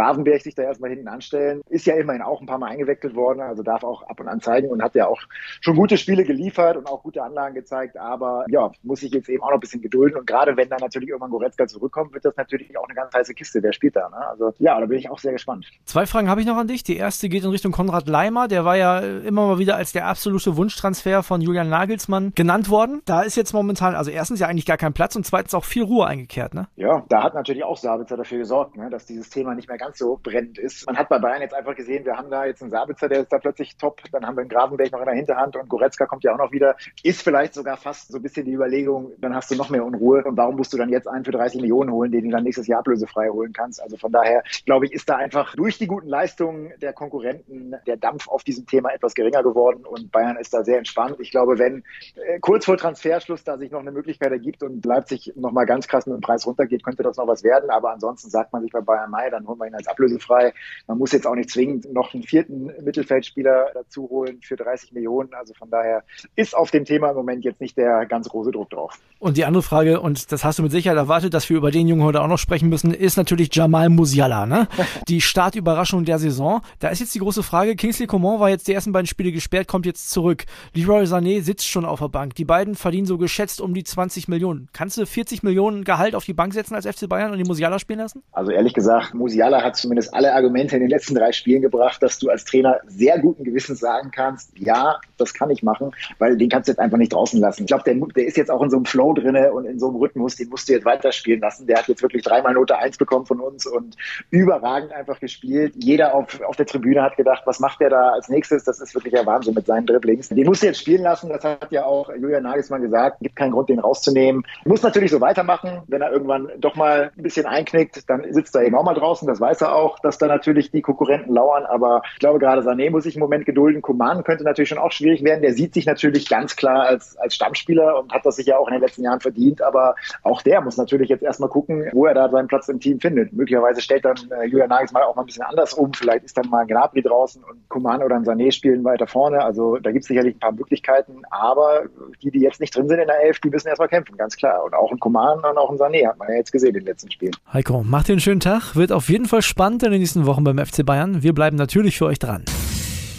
Gravenberg 0.07 0.43
sich 0.43 0.55
da 0.55 0.63
erstmal 0.63 0.91
hinten 0.91 1.09
anstellen. 1.09 1.63
Ist 1.69 1.87
ja 1.87 1.97
immerhin 1.97 2.23
auch 2.23 2.41
ein 2.41 2.47
paar 2.47 2.59
Mal 2.59 2.69
eingewechselt 2.69 3.15
worden, 3.15 3.41
also 3.41 3.63
darf 3.63 3.83
auch 3.83 4.03
ab 4.03 4.21
und 4.21 4.29
an 4.29 4.41
zeigen 4.41 4.69
und 4.69 4.83
hat 4.83 4.95
ja 4.95 5.09
auch 5.09 5.21
schon 5.61 5.77
gute 5.77 5.97
Spiele 5.97 6.25
geliefert 6.25 6.77
und 6.77 6.87
auch 6.87 7.03
gute 7.03 7.23
Anlagen 7.23 7.55
gezeigt. 7.55 7.97
Aber 7.97 8.45
ja, 8.49 8.71
muss 8.83 9.01
sich 9.01 9.13
jetzt 9.13 9.29
eben 9.29 9.43
auch 9.43 9.49
noch 9.49 9.57
ein 9.57 9.61
bisschen 9.61 9.83
gedulden. 9.83 10.19
Und 10.19 10.27
gerade 10.27 10.57
wenn 10.57 10.69
dann 10.69 10.79
natürlich 10.81 11.09
irgendwann 11.09 11.31
Goretzka 11.31 11.67
zurückkommt, 11.67 12.15
wird 12.15 12.25
das 12.25 12.37
natürlich 12.37 12.77
auch 12.79 12.85
eine 12.85 12.95
ganz 12.95 13.13
heiße 13.15 13.35
Kiste. 13.35 13.63
Wer 13.63 13.73
spielt 13.73 13.97
da? 13.97 14.09
Ne? 14.09 14.17
Also 14.29 14.53
ja, 14.59 14.79
da 14.79 14.87
bin 14.87 14.99
ich 14.99 15.11
auch 15.11 15.19
sehr 15.19 15.33
gespannt. 15.33 15.67
Zwei 15.85 16.07
Fragen 16.07 16.29
habe 16.29 16.41
ich 16.41 16.47
noch 16.47 16.57
an 16.57 16.69
dich. 16.69 16.85
Die 16.85 16.97
erste 16.97 17.29
geht 17.29 17.45
in 17.45 17.51
Richtung 17.51 17.73
Konrad 17.73 18.09
Leimer. 18.09 18.49
Der 18.49 18.65
war 18.65 18.77
ja 18.77 19.01
immer 19.01 19.47
mal 19.47 19.59
wieder 19.59 19.77
als 19.77 19.93
der 19.93 20.07
absolute 20.07 20.57
Wunschtransfer 20.57 21.23
von 21.23 21.41
Julian 21.41 21.69
Nagelsmann 21.69 22.33
genannt 22.35 22.71
worden. 22.71 23.03
Da 23.07 23.23
ist 23.23 23.37
jetzt 23.37 23.53
momentan, 23.53 23.95
also 23.95 24.11
erstens 24.11 24.41
ja 24.41 24.47
eigentlich 24.47 24.67
gar 24.67 24.77
kein 24.77 24.93
Platz 24.93 25.17
und 25.17 25.27
zweitens 25.27 25.55
auch 25.55 25.65
viel 25.65 25.83
Ruhe 25.83 26.07
eingekehrt. 26.07 26.55
Ne? 26.55 26.69
Ja, 26.77 27.05
da 27.09 27.23
hat 27.23 27.35
natürlich 27.35 27.65
auch 27.65 27.77
Sabitzer 27.77 28.17
dafür 28.17 28.39
gesorgt, 28.39 28.77
ne, 28.77 28.89
dass 28.91 29.07
dieses 29.07 29.31
Thema 29.31 29.55
nicht 29.55 29.69
mehr 29.69 29.79
ganz 29.79 29.96
so 29.97 30.19
brennend 30.23 30.59
ist. 30.59 30.87
Man 30.87 30.97
hat 30.97 31.09
bei 31.09 31.19
Bayern 31.19 31.43
jetzt 31.43 31.55
einfach 31.55 31.75
gesehen, 31.75 32.05
wir 32.05 32.17
haben 32.17 32.31
da 32.31 32.45
jetzt 32.45 32.63
einen 32.63 32.71
Sabitzer, 32.71 33.09
der 33.09 33.21
ist 33.21 33.33
da 33.33 33.39
plötzlich 33.39 33.77
top. 33.77 34.01
Dann 34.13 34.27
haben 34.27 34.37
wir 34.37 34.43
einen 34.43 34.51
Gravenberg 34.51 34.93
noch 34.93 35.01
in 35.01 35.07
der 35.07 35.15
Hinterhand 35.15 35.57
und 35.57 35.69
Goretzka 35.69 36.07
kommt 36.07 36.25
ja 36.25 36.33
auch 36.33 36.39
noch 36.39 36.53
wieder. 36.53 36.77
Ist 37.03 37.23
vielleicht 37.23 37.55
sogar 37.55 37.77
fast 37.77 38.13
so 38.13 38.19
ein 38.19 38.23
bisschen 38.23 38.45
die 38.45 38.53
Überlegung, 38.53 39.13
dann 39.19 39.35
hast 39.35 39.51
du 39.51 39.57
noch 39.57 39.71
mehr 39.71 39.85
Unruhe. 39.85 40.25
Und 40.25 40.37
warum 40.37 40.57
musst 40.57 40.73
du 40.73 40.77
dann 40.77 40.89
jetzt 40.89 41.09
einen 41.09 41.25
für 41.25 41.33
30 41.33 41.61
Millionen 41.61 41.91
holen, 41.91 42.11
den 42.11 42.25
du 42.25 42.31
dann 42.31 42.45
nächstes 42.45 42.67
Jahr 42.67 42.81
ablösefrei 42.81 43.29
holen 43.29 43.53
kannst? 43.53 43.83
Also 43.83 43.97
von 43.97 44.13
daher, 44.13 44.43
glaube 44.65 44.87
ich, 44.87 44.93
ist 44.93 45.09
da 45.09 45.17
einfach 45.17 45.55
durch 45.55 45.79
die 45.79 45.87
guten 45.87 46.09
Leistungen 46.09 46.73
der 46.81 46.93
Konkurrenten 46.93 47.75
der 47.87 47.97
Dampf 47.97 48.29
auf 48.29 48.45
diesem 48.45 48.67
Thema 48.67 48.91
etwas 48.91 49.15
geringer 49.15 49.43
geworden 49.43 49.85
und 49.85 50.13
Bayern 50.13 50.37
ist 50.37 50.53
da 50.55 50.65
sehr 50.65 50.79
entspannt. 50.79 51.17
Ich 51.21 51.31
glaube, 51.31 51.59
wenn 51.59 51.85
äh, 52.15 52.39
kurz 52.41 52.65
vor 52.65 52.77
Transferschluss 52.77 53.45
da 53.45 53.59
sich 53.59 53.71
noch 53.71 53.81
eine 53.81 53.93
Möglichkeit 53.93 54.31
ergibt 54.31 54.63
und 54.63 54.85
Leipzig 54.85 55.33
nochmal 55.37 55.67
ganz 55.67 55.89
krass 55.89 56.07
mit 56.07 56.17
dem 56.17 56.21
Preis 56.21 56.47
runtergeht, 56.47 56.85
könnte 56.85 57.03
das 57.03 57.17
noch 57.17 57.27
was 57.27 57.43
werden. 57.43 57.71
Aber 57.71 57.93
ansonsten 57.93 58.31
sagt 58.31 58.53
man 58.53 58.63
sich 58.63 58.73
bei 58.73 58.81
Bayern 58.81 59.11
Mai, 59.11 59.31
dann 59.31 59.47
holen 59.47 59.59
wir 59.59 59.67
ihn 59.67 59.75
als 59.75 59.86
ablösefrei. 59.89 60.53
Man 60.87 60.99
muss 60.99 61.13
jetzt 61.13 61.27
auch 61.27 61.35
nicht 61.35 61.51
zwingend 61.51 61.93
noch 61.93 62.15
einen 62.15 62.23
vierten 62.23 62.71
Mittelfeldspieler 62.83 63.71
dazu 63.75 64.09
holen 64.11 64.39
für 64.43 64.57
30 64.57 64.93
Millionen. 64.93 65.33
Also 65.35 65.55
von 65.55 65.71
daher 65.71 66.05
ist 66.35 66.57
auf 66.57 66.71
dem 66.71 66.85
Thema 66.85 67.11
im 67.11 67.17
Moment 67.17 67.45
jetzt 67.45 67.61
nicht 67.61 67.77
der 67.77 68.07
ganz 68.07 68.29
große 68.29 68.51
Druck 68.51 68.71
drauf. 68.71 68.99
Und 69.19 69.37
die 69.37 69.45
andere 69.45 69.63
Frage, 69.63 70.01
und 70.01 70.31
das 70.31 70.45
hast 70.45 70.59
du 70.59 70.63
mit 70.63 70.73
Sicherheit 70.73 70.99
erwartet, 70.99 71.33
dass 71.33 71.49
wir 71.49 71.57
über 71.57 71.71
den 71.71 71.89
Jungen 71.89 72.03
heute 72.03 72.21
auch 72.21 72.29
noch 72.29 72.39
sprechen 72.39 72.69
müssen, 72.69 72.93
ist 72.93 73.17
natürlich 73.17 73.55
Jamal 73.55 73.89
Musiala, 73.89 74.47
ne? 74.47 74.69
Die 75.09 75.21
Startüberraschung 75.21 76.05
der 76.05 76.19
Saison. 76.19 76.61
Da 76.81 76.89
ist 76.89 77.01
jetzt 77.01 77.15
die 77.15 77.19
große 77.19 77.43
Frage, 77.43 77.77
Kingsley 77.77 78.07
Coman 78.07 78.41
war 78.41 78.51
jetzt 78.51 78.69
die 78.69 78.73
ersten 78.73 78.93
beiden 78.93 79.07
Spiele 79.07 79.33
gesperrt, 79.33 79.69
kommt 79.69 79.87
jetzt 79.87 80.11
zurück. 80.11 80.45
Leroy 80.75 81.05
Sané 81.05 81.43
sitzt 81.43 81.67
schon 81.67 81.85
auf 81.85 82.01
der 82.01 82.09
Bank. 82.09 82.35
Die 82.35 82.45
beiden 82.45 82.75
verdienen 82.75 83.07
so 83.07 83.19
geschätzt 83.19 83.61
um 83.61 83.75
die 83.75 83.85
20 83.85 84.29
Millionen. 84.29 84.69
Kannst 84.73 84.99
du 84.99 85.07
40 85.07 85.43
Millionen 85.43 85.85
Gehalt 85.85 86.15
auf 86.15 86.25
die 86.25 86.35
Bank 86.35 86.53
setzen 86.53 86.75
als 86.75 86.87
FC 86.87 87.09
Bayern 87.09 87.33
und 87.33 87.39
die 87.39 87.45
Musiala 87.45 87.79
spielen 87.79 88.01
lassen? 88.01 88.23
Also 88.33 88.51
ehrlich 88.51 88.75
gesagt, 88.75 89.15
Musiala 89.15 89.63
hat 89.63 89.76
zumindest 89.77 90.13
alle 90.15 90.35
Argumente 90.35 90.77
in 90.77 90.83
den 90.83 90.91
letzten 90.91 91.15
drei 91.15 91.33
Spielen 91.33 91.63
gebracht, 91.63 92.03
dass 92.03 92.19
du 92.19 92.29
als 92.29 92.45
Trainer 92.45 92.81
sehr 92.87 93.19
guten 93.19 93.45
Gewissens 93.45 93.81
sagen 93.81 94.11
kannst, 94.11 94.51
ja, 94.57 95.01
das 95.17 95.35
kann 95.35 95.51
ich 95.51 95.63
machen, 95.63 95.93
weil 96.19 96.37
den 96.37 96.49
kannst 96.49 96.69
du 96.69 96.73
jetzt 96.73 96.79
einfach 96.79 96.99
nicht 96.99 97.13
draußen 97.13 97.41
lassen. 97.41 97.63
Ich 97.63 97.67
glaube, 97.69 97.85
der, 97.85 97.95
der 97.95 98.27
ist 98.27 98.37
jetzt 98.37 98.51
auch 98.51 98.63
in 98.63 98.71
so 98.71 98.77
einem 98.77 98.87
Flow 98.87 99.13
drinne 99.13 99.53
und 99.53 99.65
in 99.65 99.79
so 99.79 99.89
einem 99.89 99.97
Rhythmus, 99.97 100.37
den 100.37 100.49
musst 100.49 100.69
du 100.69 100.73
jetzt 100.73 100.85
weiterspielen 100.85 101.41
lassen. 101.41 101.67
Der 101.67 101.79
hat 101.79 101.89
jetzt 101.89 102.03
wirklich 102.03 102.23
dreimal 102.23 102.55
Note 102.55 102.77
1 102.79 102.99
bekommen 102.99 103.27
von 103.27 103.41
uns 103.41 103.67
und 103.67 103.97
überragend 104.31 104.93
einfach 104.93 105.21
gespielt. 105.21 105.75
Jeder 105.77 106.15
auf, 106.15 106.41
auf 106.43 106.57
der 106.57 106.67
Tribüne 106.67 107.03
hat 107.03 107.17
gedacht, 107.17 107.43
was 107.47 107.61
macht 107.61 107.81
der 107.81 107.91
da 107.91 108.11
als 108.11 108.29
nächstes? 108.29 108.65
Das 108.65 108.81
ist 108.81 108.95
wirklich 108.95 109.15
der 109.15 109.27
Wahnsinn 109.27 109.55
mit 109.55 109.67
seinen 109.67 109.87
Dribblings. 109.87 110.29
Den 110.29 110.47
musst 110.47 110.63
du 110.63 110.67
jetzt 110.67 110.81
spielen 110.81 111.03
lassen. 111.03 111.29
Das 111.29 111.45
hat 111.45 111.71
ja 111.71 111.85
auch 111.85 112.11
Julian 112.15 112.43
Nagelsmann 112.43 112.83
gesagt. 112.83 113.21
Gibt 113.21 113.37
keinen 113.37 113.53
Grund, 113.53 113.69
den 113.69 113.79
rauszunehmen. 113.79 114.45
Muss 114.65 114.83
natürlich 114.83 115.11
so 115.11 115.21
weitermachen. 115.21 115.83
Wenn 115.87 116.03
er 116.03 116.13
irgendwann 116.13 116.49
doch 116.59 116.75
mal 116.77 117.11
ein 117.17 117.23
bisschen 117.23 117.47
einknickt, 117.47 118.09
dann 118.09 118.33
sitzt 118.33 118.55
er 118.55 118.63
eben 118.63 118.77
auch 118.77 118.85
mal 118.85 118.95
draußen. 118.95 119.27
Das 119.27 119.41
weiß 119.41 119.61
er 119.63 119.66
auch, 119.75 119.99
dass 119.99 120.19
da 120.19 120.27
natürlich 120.27 120.71
die 120.71 120.83
Konkurrenten 120.83 121.33
lauern. 121.33 121.65
Aber 121.67 122.03
ich 122.13 122.19
glaube, 122.19 122.39
gerade 122.39 122.63
Sané 122.63 122.91
muss 122.91 123.05
sich 123.05 123.17
im 123.17 123.21
Moment 123.21 123.47
gedulden. 123.47 123.83
Kuman 123.83 124.25
könnte 124.25 124.45
natürlich 124.45 124.69
schon 124.69 124.79
auch 124.79 124.93
schwierig 124.93 125.25
werden. 125.25 125.43
Der 125.43 125.53
sieht 125.55 125.75
sich 125.75 125.87
natürlich 125.87 126.29
ganz 126.29 126.57
klar 126.57 126.83
als, 126.83 127.17
als 127.19 127.35
Stammspieler 127.35 127.99
und 127.99 128.13
hat 128.13 128.25
das 128.25 128.37
sich 128.37 128.47
ja 128.47 128.59
auch 128.59 128.69
in 128.69 128.75
den 128.75 128.83
letzten 128.83 129.03
Jahren 129.03 129.21
verdient. 129.21 129.63
Aber 129.63 129.95
auch 130.23 130.43
der 130.43 130.61
muss 130.61 130.77
natürlich 130.77 131.09
jetzt 131.09 131.23
erstmal 131.23 131.49
gucken, 131.49 131.89
wo 131.93 132.07
er 132.07 132.15
da 132.15 132.29
seinen 132.29 132.49
Platz 132.49 132.69
im 132.69 132.81
Team 132.81 133.01
findet. 133.01 133.33
Möglicherweise 133.33 133.81
stellt 133.81 134.05
dann 134.05 134.17
äh, 134.31 134.47
Julian 134.47 134.69
Nagelsmann 134.69 135.03
auch 135.03 135.17
mal 135.17 135.23
ein 135.23 135.27
bisschen 135.27 135.45
anders 135.45 135.75
um. 135.75 135.93
Vielleicht 135.93 136.25
ist 136.25 136.37
dann 136.37 136.49
mal 136.49 136.61
ein 136.61 136.69
Gnabry 136.69 137.03
draußen 137.03 137.43
und 137.45 137.69
Kuman 137.69 138.03
oder 138.03 138.17
ein 138.17 138.25
Sané 138.25 138.53
spielen 138.53 138.85
weiter 138.85 139.07
vorne. 139.07 139.43
Also 139.43 139.77
da 139.79 139.91
gibt 139.93 140.03
es 140.03 140.09
sicherlich 140.09 140.37
ein 140.37 140.41
paar 140.41 140.53
Möglichkeiten. 140.53 141.23
Aber 141.31 141.85
die, 142.23 142.31
die 142.31 142.41
jetzt 142.41 142.61
nicht 142.61 142.77
drin 142.77 142.89
sind 142.89 142.99
in 142.99 143.07
der 143.07 143.23
Elf, 143.23 143.41
die 143.41 143.51
müssen 143.51 143.69
erstmal 143.69 143.89
kämpfen, 143.89 144.17
ganz 144.17 144.37
klar. 144.37 144.65
Und 144.65 144.75
auch 144.75 144.91
ein 144.91 144.99
Kuman 144.99 145.39
und 145.39 145.59
auch 145.59 145.71
ein 145.71 145.77
Sané 145.77 146.07
hat 146.07 146.19
man 146.19 146.29
ja 146.29 146.37
jetzt 146.37 146.53
gesehen 146.53 146.71
in 146.71 146.81
den 146.81 146.87
letzten 146.87 147.11
Spielen. 147.11 147.33
Heiko, 147.53 147.83
macht 147.83 148.09
dir 148.09 148.13
einen 148.13 148.21
schönen 148.21 148.41
Tag. 148.41 148.77
Wird 148.77 148.93
auf 148.93 149.09
jeden 149.09 149.27
Fall 149.27 149.43
spannend 149.47 149.83
in 149.83 149.93
den 149.93 150.01
nächsten 150.01 150.27
Wochen 150.27 150.45
beim 150.45 150.59
FC 150.59 150.85
Bayern. 150.85 151.23
Wir 151.23 151.33
bleiben 151.33 151.57
natürlich 151.57 151.97
für 151.97 152.07
euch 152.07 152.19
dran. 152.19 152.45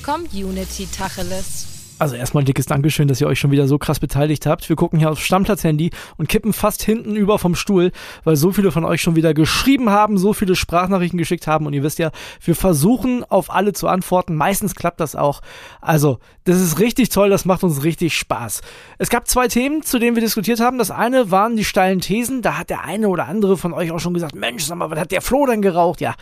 Community 0.03 0.87
Tacheles. 0.95 1.76
Also 1.99 2.15
erstmal 2.15 2.43
dickes 2.43 2.67
Dankeschön, 2.67 3.07
dass 3.07 3.19
ihr 3.21 3.27
euch 3.27 3.39
schon 3.39 3.49
wieder 3.49 3.67
so 3.67 3.79
krass 3.79 3.99
beteiligt 3.99 4.45
habt. 4.45 4.69
Wir 4.69 4.75
gucken 4.75 4.99
hier 4.99 5.09
aufs 5.09 5.21
Stammplatz-Handy 5.21 5.89
und 6.17 6.29
kippen 6.29 6.53
fast 6.53 6.83
hinten 6.83 7.15
über 7.15 7.39
vom 7.39 7.55
Stuhl, 7.55 7.91
weil 8.23 8.35
so 8.35 8.51
viele 8.51 8.71
von 8.71 8.85
euch 8.85 9.01
schon 9.01 9.15
wieder 9.15 9.33
geschrieben 9.33 9.89
haben, 9.89 10.19
so 10.19 10.33
viele 10.33 10.55
Sprachnachrichten 10.55 11.17
geschickt 11.17 11.47
haben. 11.47 11.65
Und 11.65 11.73
ihr 11.73 11.81
wisst 11.81 11.97
ja, 11.97 12.11
wir 12.43 12.55
versuchen 12.55 13.23
auf 13.23 13.49
alle 13.49 13.73
zu 13.73 13.87
antworten. 13.87 14.35
Meistens 14.35 14.75
klappt 14.75 14.99
das 14.99 15.15
auch. 15.15 15.41
Also, 15.81 16.19
das 16.43 16.61
ist 16.61 16.77
richtig 16.77 17.09
toll, 17.09 17.31
das 17.31 17.45
macht 17.45 17.63
uns 17.63 17.83
richtig 17.83 18.15
Spaß. 18.15 18.61
Es 18.99 19.09
gab 19.09 19.27
zwei 19.27 19.47
Themen, 19.47 19.81
zu 19.81 19.97
denen 19.97 20.15
wir 20.15 20.21
diskutiert 20.21 20.59
haben. 20.59 20.77
Das 20.77 20.91
eine 20.91 21.31
waren 21.31 21.55
die 21.55 21.65
steilen 21.65 21.99
Thesen. 21.99 22.43
Da 22.43 22.59
hat 22.59 22.69
der 22.69 22.83
eine 22.83 23.09
oder 23.09 23.27
andere 23.27 23.57
von 23.57 23.73
euch 23.73 23.91
auch 23.91 23.99
schon 23.99 24.13
gesagt, 24.13 24.35
Mensch, 24.35 24.65
sag 24.65 24.77
mal, 24.77 24.91
was 24.91 24.99
hat 24.99 25.11
der 25.11 25.21
Flo 25.21 25.47
denn 25.47 25.63
geraucht? 25.63 25.99
Ja, 26.01 26.13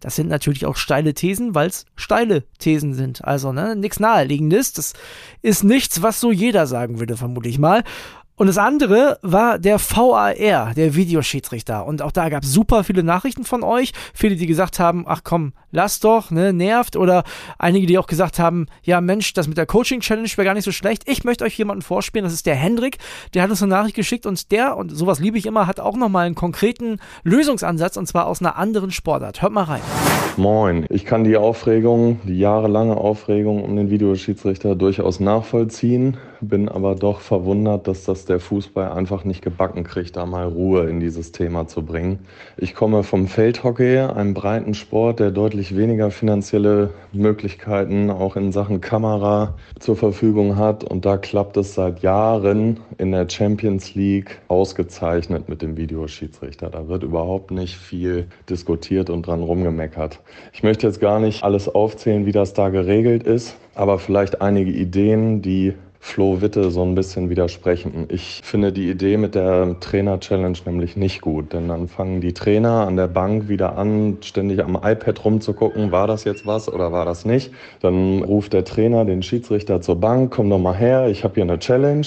Das 0.00 0.16
sind 0.16 0.28
natürlich 0.28 0.66
auch 0.66 0.76
steile 0.76 1.14
Thesen, 1.14 1.54
weil 1.54 1.68
es 1.68 1.86
steile 1.96 2.44
Thesen 2.58 2.94
sind. 2.94 3.24
Also, 3.24 3.52
ne, 3.52 3.74
nichts 3.74 4.00
naheliegendes. 4.00 4.72
Das 4.72 4.94
ist 5.42 5.64
nichts, 5.64 6.02
was 6.02 6.20
so 6.20 6.30
jeder 6.30 6.66
sagen 6.66 6.98
würde, 7.00 7.16
vermute 7.16 7.48
ich 7.48 7.58
mal. 7.58 7.82
Und 8.38 8.46
das 8.46 8.56
andere 8.56 9.18
war 9.22 9.58
der 9.58 9.80
VAR, 9.80 10.32
der 10.32 10.94
Videoschiedsrichter. 10.94 11.84
Und 11.84 12.02
auch 12.02 12.12
da 12.12 12.28
gab 12.28 12.44
es 12.44 12.52
super 12.52 12.84
viele 12.84 13.02
Nachrichten 13.02 13.42
von 13.42 13.64
euch. 13.64 13.92
Viele, 14.14 14.36
die 14.36 14.46
gesagt 14.46 14.78
haben, 14.78 15.04
ach 15.08 15.22
komm, 15.24 15.54
lass 15.72 15.98
doch, 15.98 16.30
ne, 16.30 16.52
nervt. 16.52 16.94
Oder 16.94 17.24
einige, 17.58 17.88
die 17.88 17.98
auch 17.98 18.06
gesagt 18.06 18.38
haben, 18.38 18.66
ja 18.84 19.00
Mensch, 19.00 19.32
das 19.32 19.48
mit 19.48 19.58
der 19.58 19.66
Coaching-Challenge 19.66 20.28
wäre 20.36 20.44
gar 20.44 20.54
nicht 20.54 20.64
so 20.64 20.70
schlecht. 20.70 21.02
Ich 21.06 21.24
möchte 21.24 21.44
euch 21.44 21.58
jemanden 21.58 21.82
vorspielen, 21.82 22.22
das 22.22 22.32
ist 22.32 22.46
der 22.46 22.54
Hendrik. 22.54 22.98
Der 23.34 23.42
hat 23.42 23.50
uns 23.50 23.60
eine 23.60 23.70
Nachricht 23.70 23.96
geschickt 23.96 24.24
und 24.24 24.52
der, 24.52 24.76
und 24.76 24.90
sowas 24.90 25.18
liebe 25.18 25.36
ich 25.36 25.46
immer, 25.46 25.66
hat 25.66 25.80
auch 25.80 25.96
nochmal 25.96 26.26
einen 26.26 26.36
konkreten 26.36 27.00
Lösungsansatz 27.24 27.96
und 27.96 28.06
zwar 28.06 28.28
aus 28.28 28.40
einer 28.40 28.56
anderen 28.56 28.92
Sportart. 28.92 29.42
Hört 29.42 29.52
mal 29.52 29.64
rein. 29.64 29.82
Moin, 30.36 30.86
ich 30.90 31.04
kann 31.04 31.24
die 31.24 31.36
Aufregung, 31.36 32.20
die 32.22 32.38
jahrelange 32.38 32.96
Aufregung 32.96 33.64
um 33.64 33.74
den 33.74 33.90
Videoschiedsrichter 33.90 34.76
durchaus 34.76 35.18
nachvollziehen 35.18 36.18
bin 36.40 36.68
aber 36.68 36.94
doch 36.94 37.20
verwundert, 37.20 37.88
dass 37.88 38.04
das 38.04 38.24
der 38.24 38.40
Fußball 38.40 38.92
einfach 38.92 39.24
nicht 39.24 39.42
gebacken 39.42 39.84
kriegt, 39.84 40.16
da 40.16 40.26
mal 40.26 40.46
Ruhe 40.46 40.88
in 40.88 41.00
dieses 41.00 41.32
Thema 41.32 41.66
zu 41.66 41.84
bringen. 41.84 42.20
Ich 42.56 42.74
komme 42.74 43.02
vom 43.02 43.26
Feldhockey, 43.26 43.98
einem 43.98 44.34
breiten 44.34 44.74
Sport, 44.74 45.20
der 45.20 45.30
deutlich 45.30 45.76
weniger 45.76 46.10
finanzielle 46.10 46.90
Möglichkeiten 47.12 48.10
auch 48.10 48.36
in 48.36 48.52
Sachen 48.52 48.80
Kamera 48.80 49.54
zur 49.78 49.96
Verfügung 49.96 50.56
hat. 50.56 50.84
Und 50.84 51.04
da 51.04 51.16
klappt 51.16 51.56
es 51.56 51.74
seit 51.74 52.00
Jahren 52.02 52.80
in 52.98 53.12
der 53.12 53.28
Champions 53.28 53.94
League 53.94 54.40
ausgezeichnet 54.48 55.48
mit 55.48 55.62
dem 55.62 55.76
Videoschiedsrichter. 55.76 56.70
Da 56.70 56.88
wird 56.88 57.02
überhaupt 57.02 57.50
nicht 57.50 57.76
viel 57.76 58.26
diskutiert 58.48 59.10
und 59.10 59.26
dran 59.26 59.42
rumgemeckert. 59.42 60.20
Ich 60.52 60.62
möchte 60.62 60.86
jetzt 60.86 61.00
gar 61.00 61.20
nicht 61.20 61.42
alles 61.42 61.68
aufzählen, 61.68 62.26
wie 62.26 62.32
das 62.32 62.54
da 62.54 62.68
geregelt 62.68 63.24
ist, 63.24 63.56
aber 63.74 63.98
vielleicht 63.98 64.40
einige 64.40 64.70
Ideen, 64.70 65.42
die 65.42 65.74
Flo 66.08 66.40
Witte 66.40 66.70
so 66.70 66.82
ein 66.82 66.94
bisschen 66.94 67.28
widersprechen. 67.28 68.06
Ich 68.08 68.40
finde 68.42 68.72
die 68.72 68.88
Idee 68.88 69.18
mit 69.18 69.34
der 69.34 69.78
Trainer-Challenge 69.78 70.56
nämlich 70.64 70.96
nicht 70.96 71.20
gut, 71.20 71.52
denn 71.52 71.68
dann 71.68 71.86
fangen 71.86 72.22
die 72.22 72.32
Trainer 72.32 72.86
an 72.86 72.96
der 72.96 73.08
Bank 73.08 73.48
wieder 73.50 73.76
an, 73.76 74.16
ständig 74.22 74.64
am 74.64 74.74
iPad 74.74 75.22
rumzugucken, 75.22 75.92
war 75.92 76.06
das 76.06 76.24
jetzt 76.24 76.46
was 76.46 76.72
oder 76.72 76.92
war 76.92 77.04
das 77.04 77.26
nicht. 77.26 77.52
Dann 77.82 78.22
ruft 78.22 78.54
der 78.54 78.64
Trainer 78.64 79.04
den 79.04 79.22
Schiedsrichter 79.22 79.82
zur 79.82 79.96
Bank, 79.96 80.32
komm 80.34 80.48
doch 80.48 80.58
mal 80.58 80.74
her, 80.74 81.08
ich 81.08 81.24
habe 81.24 81.34
hier 81.34 81.44
eine 81.44 81.58
Challenge. 81.58 82.06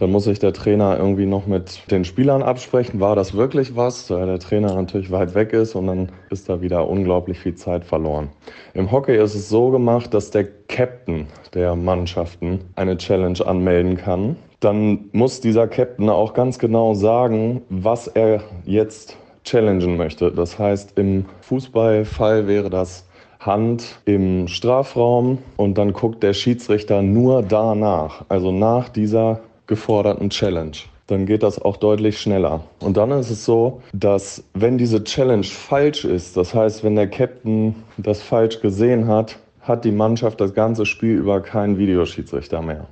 Dann 0.00 0.12
muss 0.12 0.24
sich 0.24 0.38
der 0.38 0.54
Trainer 0.54 0.96
irgendwie 0.96 1.26
noch 1.26 1.46
mit 1.46 1.82
den 1.90 2.06
Spielern 2.06 2.42
absprechen, 2.42 3.00
war 3.00 3.14
das 3.14 3.34
wirklich 3.34 3.76
was, 3.76 4.08
weil 4.10 4.24
der 4.24 4.38
Trainer 4.38 4.74
natürlich 4.74 5.10
weit 5.10 5.34
weg 5.34 5.52
ist 5.52 5.74
und 5.74 5.88
dann 5.88 6.08
ist 6.30 6.48
da 6.48 6.62
wieder 6.62 6.88
unglaublich 6.88 7.38
viel 7.38 7.54
Zeit 7.54 7.84
verloren. 7.84 8.30
Im 8.72 8.90
Hockey 8.90 9.14
ist 9.14 9.34
es 9.34 9.50
so 9.50 9.68
gemacht, 9.68 10.14
dass 10.14 10.30
der 10.30 10.46
Captain 10.68 11.26
der 11.52 11.76
Mannschaften 11.76 12.60
eine 12.76 12.96
Challenge 12.96 13.46
anmelden 13.46 13.98
kann. 13.98 14.36
Dann 14.60 15.10
muss 15.12 15.42
dieser 15.42 15.68
Captain 15.68 16.08
auch 16.08 16.32
ganz 16.32 16.58
genau 16.58 16.94
sagen, 16.94 17.60
was 17.68 18.06
er 18.06 18.40
jetzt 18.64 19.18
challengen 19.44 19.98
möchte. 19.98 20.32
Das 20.32 20.58
heißt, 20.58 20.98
im 20.98 21.26
Fußballfall 21.42 22.46
wäre 22.46 22.70
das 22.70 23.06
Hand 23.38 24.00
im 24.06 24.48
Strafraum 24.48 25.38
und 25.58 25.76
dann 25.76 25.92
guckt 25.92 26.22
der 26.22 26.32
Schiedsrichter 26.32 27.02
nur 27.02 27.42
danach, 27.42 28.24
also 28.28 28.50
nach 28.50 28.88
dieser 28.88 29.40
geforderten 29.70 30.28
Challenge. 30.30 30.76
Dann 31.06 31.26
geht 31.26 31.42
das 31.42 31.60
auch 31.62 31.76
deutlich 31.76 32.20
schneller. 32.20 32.64
Und 32.80 32.96
dann 32.96 33.12
ist 33.12 33.30
es 33.30 33.44
so, 33.44 33.80
dass 33.92 34.44
wenn 34.52 34.78
diese 34.78 35.02
Challenge 35.02 35.44
falsch 35.44 36.04
ist, 36.04 36.36
das 36.36 36.54
heißt, 36.54 36.84
wenn 36.84 36.96
der 36.96 37.08
Captain 37.08 37.76
das 37.96 38.20
falsch 38.20 38.60
gesehen 38.60 39.06
hat, 39.06 39.38
hat 39.62 39.84
die 39.84 39.92
Mannschaft 39.92 40.40
das 40.40 40.54
ganze 40.54 40.86
Spiel 40.86 41.16
über 41.16 41.40
keinen 41.40 41.78
Videoschiedsrichter 41.78 42.60
mehr. 42.62 42.88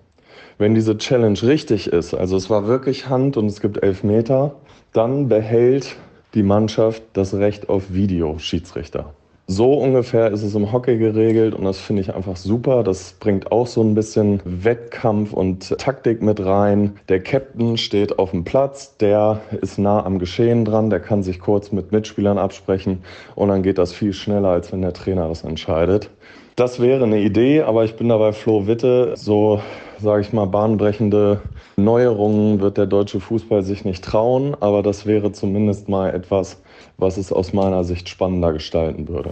Wenn 0.56 0.74
diese 0.74 0.96
Challenge 0.96 1.40
richtig 1.42 1.88
ist, 1.88 2.14
also 2.14 2.36
es 2.36 2.48
war 2.48 2.66
wirklich 2.66 3.08
Hand 3.08 3.36
und 3.36 3.46
es 3.46 3.60
gibt 3.60 3.82
elf 3.82 4.04
Meter, 4.04 4.54
dann 4.92 5.28
behält 5.28 5.96
die 6.34 6.42
Mannschaft 6.44 7.02
das 7.12 7.34
Recht 7.34 7.68
auf 7.68 7.92
Videoschiedsrichter. 7.92 9.14
So 9.50 9.72
ungefähr 9.72 10.30
ist 10.30 10.42
es 10.42 10.54
im 10.54 10.72
Hockey 10.72 10.98
geregelt 10.98 11.54
und 11.54 11.64
das 11.64 11.80
finde 11.80 12.02
ich 12.02 12.14
einfach 12.14 12.36
super. 12.36 12.82
Das 12.82 13.14
bringt 13.18 13.50
auch 13.50 13.66
so 13.66 13.80
ein 13.80 13.94
bisschen 13.94 14.42
Wettkampf 14.44 15.32
und 15.32 15.70
Taktik 15.78 16.20
mit 16.20 16.44
rein. 16.44 16.98
Der 17.08 17.22
Captain 17.22 17.78
steht 17.78 18.18
auf 18.18 18.32
dem 18.32 18.44
Platz, 18.44 18.98
der 18.98 19.40
ist 19.62 19.78
nah 19.78 20.04
am 20.04 20.18
Geschehen 20.18 20.66
dran, 20.66 20.90
der 20.90 21.00
kann 21.00 21.22
sich 21.22 21.40
kurz 21.40 21.72
mit 21.72 21.92
Mitspielern 21.92 22.36
absprechen 22.36 23.04
und 23.36 23.48
dann 23.48 23.62
geht 23.62 23.78
das 23.78 23.94
viel 23.94 24.12
schneller, 24.12 24.50
als 24.50 24.70
wenn 24.70 24.82
der 24.82 24.92
Trainer 24.92 25.28
das 25.28 25.44
entscheidet. 25.44 26.10
Das 26.54 26.78
wäre 26.78 27.04
eine 27.04 27.20
Idee, 27.20 27.62
aber 27.62 27.84
ich 27.84 27.96
bin 27.96 28.10
dabei 28.10 28.34
Flo 28.34 28.66
Witte. 28.66 29.14
So, 29.16 29.62
sage 29.98 30.20
ich 30.20 30.32
mal, 30.34 30.44
bahnbrechende 30.44 31.40
Neuerungen 31.76 32.60
wird 32.60 32.76
der 32.76 32.86
deutsche 32.86 33.20
Fußball 33.20 33.62
sich 33.62 33.86
nicht 33.86 34.04
trauen, 34.04 34.56
aber 34.60 34.82
das 34.82 35.06
wäre 35.06 35.32
zumindest 35.32 35.88
mal 35.88 36.12
etwas, 36.12 36.60
was 36.96 37.16
es 37.16 37.32
aus 37.32 37.52
meiner 37.52 37.84
Sicht 37.84 38.08
spannender 38.08 38.52
gestalten 38.52 39.08
würde. 39.08 39.30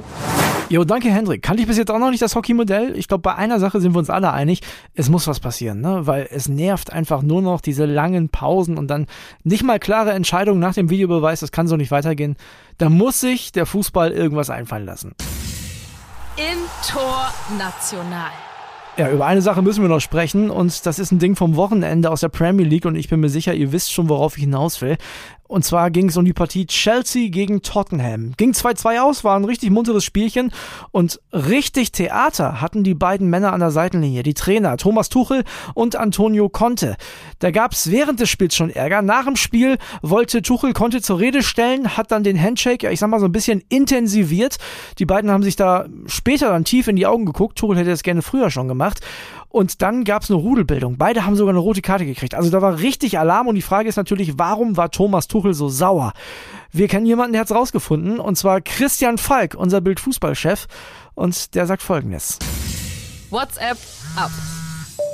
Jo, 0.69 0.85
danke 0.85 1.11
Hendrik. 1.11 1.43
Kannte 1.43 1.63
ich 1.63 1.69
bis 1.69 1.79
jetzt 1.79 1.91
auch 1.91 1.99
noch 1.99 2.11
nicht 2.11 2.23
das 2.23 2.35
Hockeymodell. 2.35 2.97
Ich 2.97 3.09
glaube, 3.09 3.23
bei 3.23 3.35
einer 3.35 3.61
Sache 3.61 3.81
sind 3.81 3.95
wir 3.95 3.99
uns 3.99 4.11
alle 4.11 4.33
einig. 4.33 4.61
Es 4.95 5.09
muss 5.09 5.27
was 5.27 5.41
passieren, 5.41 5.81
ne? 5.81 6.07
weil 6.07 6.29
es 6.31 6.49
nervt 6.49 6.93
einfach 6.93 7.23
nur 7.23 7.43
noch 7.43 7.61
diese 7.61 7.87
langen 7.87 8.29
Pausen 8.29 8.77
und 8.77 8.89
dann 8.89 9.07
nicht 9.45 9.63
mal 9.63 9.79
klare 9.79 10.13
Entscheidungen 10.13 10.61
nach 10.61 10.75
dem 10.75 10.91
Videobeweis. 10.91 11.41
Das 11.41 11.53
kann 11.53 11.69
so 11.69 11.77
nicht 11.77 11.91
weitergehen. 11.91 12.37
Da 12.79 12.89
muss 12.89 13.21
sich 13.21 13.53
der 13.53 13.67
Fußball 13.67 14.11
irgendwas 14.11 14.51
einfallen 14.51 14.87
lassen. 14.87 15.15
Im 16.37 16.59
Tor 16.87 17.29
National. 17.57 18.31
Ja, 18.99 19.11
über 19.11 19.27
eine 19.27 19.43
Sache 19.43 19.61
müssen 19.61 19.83
wir 19.83 19.91
noch 19.91 20.01
sprechen 20.01 20.49
und 20.49 20.87
das 20.87 20.99
ist 20.99 21.13
ein 21.13 21.19
Ding 21.19 21.37
vom 21.37 21.57
Wochenende 21.57 22.11
aus 22.11 22.21
der 22.21 22.31
Premier 22.31 22.65
League 22.65 22.87
und 22.87 22.95
ich 22.97 23.11
bin 23.11 23.21
mir 23.21 23.29
sicher, 23.29 23.53
ihr 23.53 23.71
wisst 23.71 23.93
schon, 23.93 24.09
worauf 24.09 24.39
ich 24.39 24.45
hinaus 24.45 24.81
will. 24.81 24.97
Und 25.49 25.65
zwar 25.65 25.91
ging 25.91 26.09
es 26.09 26.17
um 26.17 26.25
die 26.25 26.33
Partie 26.33 26.67
Chelsea 26.67 27.29
gegen 27.29 27.63
Tottenham. 27.63 28.33
Ging 28.37 28.53
2-2 28.53 29.01
aus, 29.01 29.25
war 29.25 29.37
ein 29.37 29.45
richtig 29.45 29.71
munteres 29.71 30.05
Spielchen 30.05 30.53
und 30.91 31.21
richtig 31.33 31.93
Theater 31.93 32.61
hatten 32.61 32.83
die 32.85 32.95
beiden 32.95 33.31
Männer 33.31 33.53
an 33.53 33.61
der 33.61 33.71
Seitenlinie, 33.71 34.23
die 34.23 34.35
Trainer 34.35 34.77
Thomas 34.77 35.09
Tuchel 35.09 35.45
und 35.75 35.97
Antonio 35.97 36.49
Conte. 36.49 36.97
Da 37.39 37.51
gab 37.51 37.73
es 37.73 37.91
während 37.91 38.21
des 38.21 38.29
Spiels 38.29 38.57
schon 38.57 38.71
Ärger. 38.71 39.03
Nach 39.03 39.25
dem 39.25 39.37
Spiel 39.37 39.79
wollte 40.03 40.43
Tuchel 40.43 40.73
Conte 40.73 41.01
zur 41.01 41.21
Rede 41.21 41.43
stellen, 41.43 41.97
hat 41.97 42.11
dann 42.11 42.25
den 42.25 42.41
Handshake, 42.41 42.91
ich 42.91 42.99
sag 42.99 43.09
mal 43.09 43.21
so 43.21 43.27
ein 43.27 43.33
bisschen 43.33 43.63
intensiviert. 43.69 44.57
Die 44.99 45.07
beiden 45.07 45.31
haben 45.31 45.43
sich 45.43 45.57
da 45.57 45.87
später 46.07 46.49
dann 46.51 46.65
tief 46.65 46.89
in 46.89 46.97
die 46.97 47.07
Augen 47.07 47.27
geguckt. 47.27 47.59
Tuchel 47.59 47.79
hätte 47.79 47.91
das 47.91 48.03
gerne 48.03 48.23
früher 48.23 48.51
schon 48.51 48.69
gemacht. 48.69 49.01
Und 49.49 49.81
dann 49.81 50.05
gab 50.05 50.23
es 50.23 50.31
eine 50.31 50.39
Rudelbildung. 50.39 50.99
Beide 50.99 51.25
haben 51.25 51.37
sogar 51.37 51.55
eine 51.55 51.61
rote 51.61 51.81
Karte 51.81 52.05
gekriegt. 52.05 52.35
Also 52.35 52.51
da 52.51 52.61
war 52.61 52.81
richtig 52.81 53.19
Alarm 53.19 53.49
und 53.49 53.55
die 53.55 53.63
Frage 53.63 53.89
ist 53.89 53.97
natürlich, 53.97 54.39
warum 54.39 54.77
war 54.77 54.91
Thomas 54.91 55.29
Tuchel 55.29 55.36
so 55.55 55.69
sauer? 55.69 56.13
Wir 56.73 56.89
kennen 56.89 57.07
jemanden, 57.07 57.33
der 57.33 57.41
hat 57.41 57.51
es 57.51 57.57
rausgefunden, 57.57 58.21
und 58.21 58.37
zwar 58.37 58.61
Christian 58.61 59.19
Falk, 59.19 59.55
unser 59.55 59.81
Bildfußballchef. 59.81 60.67
Und 61.15 61.55
der 61.55 61.67
sagt 61.67 61.83
folgendes. 61.83 62.39
WhatsApp 63.31 63.79
ab. 64.17 64.31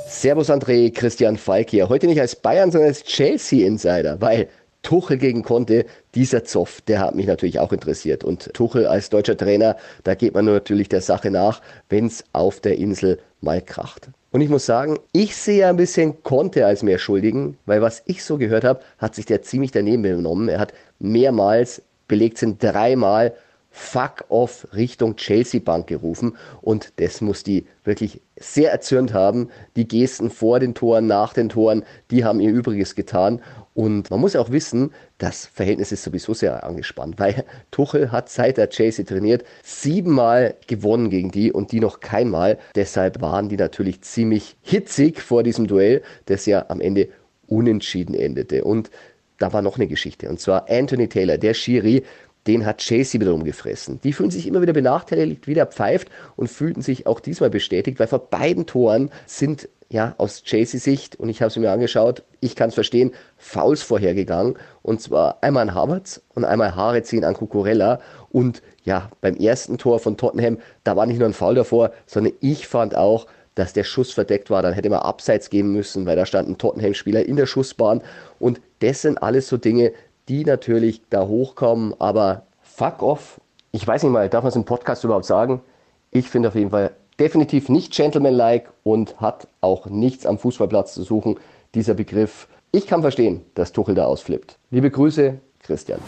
Servus 0.07 0.49
André, 0.49 0.93
Christian 0.93 1.37
Falk 1.37 1.69
hier. 1.69 1.89
Heute 1.89 2.07
nicht 2.07 2.21
als 2.21 2.35
Bayern, 2.35 2.71
sondern 2.71 2.89
als 2.89 3.03
Chelsea-Insider, 3.03 4.21
weil 4.21 4.49
Tuchel 4.83 5.17
gegen 5.17 5.43
Conte, 5.43 5.85
dieser 6.13 6.43
Zoff, 6.43 6.81
der 6.81 6.99
hat 6.99 7.15
mich 7.15 7.25
natürlich 7.25 7.59
auch 7.59 7.71
interessiert. 7.71 8.23
Und 8.23 8.53
Tuchel 8.53 8.85
als 8.85 9.09
deutscher 9.09 9.37
Trainer, 9.37 9.77
da 10.03 10.13
geht 10.13 10.33
man 10.33 10.45
natürlich 10.45 10.89
der 10.89 11.01
Sache 11.01 11.31
nach, 11.31 11.61
wenn 11.89 12.05
es 12.05 12.23
auf 12.33 12.59
der 12.59 12.77
Insel 12.77 13.19
mal 13.41 13.61
kracht. 13.61 14.09
Und 14.33 14.41
ich 14.41 14.49
muss 14.49 14.65
sagen, 14.65 14.97
ich 15.11 15.35
sehe 15.35 15.67
ein 15.67 15.77
bisschen 15.77 16.23
Conte 16.23 16.65
als 16.65 16.81
mehr 16.81 16.97
Schuldigen, 16.97 17.55
weil 17.67 17.83
was 17.83 18.01
ich 18.07 18.23
so 18.23 18.39
gehört 18.39 18.63
habe, 18.63 18.79
hat 18.97 19.13
sich 19.13 19.27
der 19.27 19.43
ziemlich 19.43 19.71
daneben 19.71 20.01
benommen. 20.01 20.49
Er 20.49 20.59
hat 20.59 20.73
mehrmals, 20.97 21.83
belegt 22.07 22.39
sind 22.39 22.61
dreimal, 22.61 23.35
Fuck 23.75 24.25
off 24.29 24.67
Richtung 24.75 25.15
Chelsea 25.15 25.59
Bank 25.59 25.87
gerufen 25.87 26.37
und 26.61 26.93
das 26.97 27.21
muss 27.21 27.43
die 27.43 27.65
wirklich 27.83 28.21
sehr 28.35 28.71
erzürnt 28.71 29.13
haben. 29.13 29.49
Die 29.75 29.87
Gesten 29.87 30.29
vor 30.29 30.59
den 30.59 30.75
Toren, 30.75 31.07
nach 31.07 31.33
den 31.33 31.49
Toren, 31.49 31.83
die 32.11 32.23
haben 32.23 32.39
ihr 32.39 32.51
Übriges 32.51 32.93
getan 32.93 33.41
und 33.73 34.11
man 34.11 34.19
muss 34.19 34.35
auch 34.35 34.51
wissen, 34.51 34.91
das 35.17 35.47
Verhältnis 35.47 35.91
ist 35.91 36.03
sowieso 36.03 36.33
sehr 36.33 36.63
angespannt, 36.63 37.19
weil 37.19 37.43
Tuchel 37.71 38.11
hat 38.11 38.29
seit 38.29 38.57
er 38.57 38.69
Chelsea 38.69 39.03
trainiert 39.03 39.43
siebenmal 39.63 40.55
gewonnen 40.67 41.09
gegen 41.09 41.31
die 41.31 41.51
und 41.51 41.71
die 41.71 41.79
noch 41.79 41.99
keinmal. 41.99 42.59
Deshalb 42.75 43.21
waren 43.21 43.49
die 43.49 43.57
natürlich 43.57 44.01
ziemlich 44.01 44.55
hitzig 44.61 45.21
vor 45.21 45.41
diesem 45.41 45.65
Duell, 45.65 46.03
das 46.27 46.45
ja 46.45 46.65
am 46.69 46.81
Ende 46.81 47.09
unentschieden 47.47 48.13
endete. 48.13 48.63
Und 48.63 48.91
da 49.39 49.53
war 49.53 49.63
noch 49.63 49.77
eine 49.77 49.87
Geschichte. 49.87 50.29
Und 50.29 50.39
zwar 50.39 50.69
Anthony 50.69 51.07
Taylor, 51.09 51.37
der 51.37 51.55
Schiri, 51.55 52.03
den 52.45 52.65
hat 52.65 52.79
Chelsea 52.79 53.19
wiederum 53.19 53.43
gefressen. 53.43 53.99
Die 54.03 54.13
fühlen 54.13 54.29
sich 54.29 54.45
immer 54.47 54.61
wieder 54.61 54.73
benachteiligt, 54.73 55.47
wieder 55.47 55.65
pfeift 55.65 56.09
und 56.35 56.49
fühlten 56.49 56.81
sich 56.81 57.07
auch 57.07 57.19
diesmal 57.19 57.49
bestätigt, 57.49 57.99
weil 57.99 58.07
vor 58.07 58.29
beiden 58.29 58.65
Toren 58.65 59.09
sind 59.25 59.69
ja, 59.93 60.15
aus 60.17 60.41
Chelsea-Sicht, 60.41 61.17
und 61.17 61.29
ich 61.29 61.43
habe 61.43 61.49
es 61.49 61.55
mir 61.55 61.71
angeschaut, 61.71 62.23
ich 62.39 62.55
kann 62.55 62.69
es 62.69 62.73
verstehen, 62.73 63.11
Fouls 63.37 63.83
vorhergegangen. 63.83 64.57
Und 64.81 65.01
zwar 65.01 65.37
einmal 65.41 65.69
an 65.69 65.75
Havertz 65.75 66.19
und 66.33 66.45
einmal 66.45 66.75
Haare 66.75 67.03
ziehen 67.03 67.23
an 67.23 67.35
Cucurella. 67.35 67.99
Und 68.31 68.63
ja, 68.85 69.11
beim 69.21 69.35
ersten 69.35 69.77
Tor 69.77 69.99
von 69.99 70.17
Tottenham, 70.17 70.57
da 70.83 70.95
war 70.95 71.05
nicht 71.05 71.19
nur 71.19 71.27
ein 71.27 71.33
Foul 71.33 71.53
davor, 71.53 71.91
sondern 72.07 72.33
ich 72.41 72.67
fand 72.67 72.95
auch, 72.95 73.27
dass 73.53 73.73
der 73.73 73.83
Schuss 73.83 74.11
verdeckt 74.11 74.49
war. 74.49 74.63
Dann 74.63 74.73
hätte 74.73 74.89
man 74.89 75.01
abseits 75.01 75.51
gehen 75.51 75.71
müssen, 75.71 76.07
weil 76.07 76.15
da 76.15 76.25
stand 76.25 76.49
ein 76.49 76.57
Tottenham-Spieler 76.57 77.23
in 77.27 77.35
der 77.35 77.45
Schussbahn. 77.45 78.01
Und 78.39 78.61
das 78.79 79.03
sind 79.03 79.21
alles 79.21 79.47
so 79.47 79.57
Dinge, 79.57 79.93
die 80.27 80.43
natürlich 80.43 81.03
da 81.11 81.27
hochkommen. 81.27 81.93
Aber 81.99 82.47
fuck 82.63 83.03
off. 83.03 83.39
Ich 83.71 83.85
weiß 83.85 84.01
nicht 84.01 84.11
mal, 84.11 84.27
darf 84.27 84.41
man 84.41 84.49
es 84.49 84.55
im 84.55 84.65
Podcast 84.65 85.03
überhaupt 85.03 85.25
sagen? 85.25 85.61
Ich 86.09 86.29
finde 86.29 86.49
auf 86.49 86.55
jeden 86.55 86.71
Fall 86.71 86.93
definitiv 87.23 87.69
nicht 87.69 87.93
gentlemanlike 87.93 88.69
und 88.83 89.21
hat 89.21 89.47
auch 89.61 89.85
nichts 89.85 90.25
am 90.25 90.37
Fußballplatz 90.37 90.93
zu 90.93 91.03
suchen, 91.03 91.37
dieser 91.73 91.93
Begriff. 91.93 92.49
Ich 92.73 92.85
kann 92.85 92.99
verstehen, 92.99 93.45
dass 93.55 93.71
Tuchel 93.71 93.95
da 93.95 94.07
ausflippt. 94.07 94.57
Liebe 94.71 94.91
Grüße, 94.91 95.39
Christian. 95.59 96.01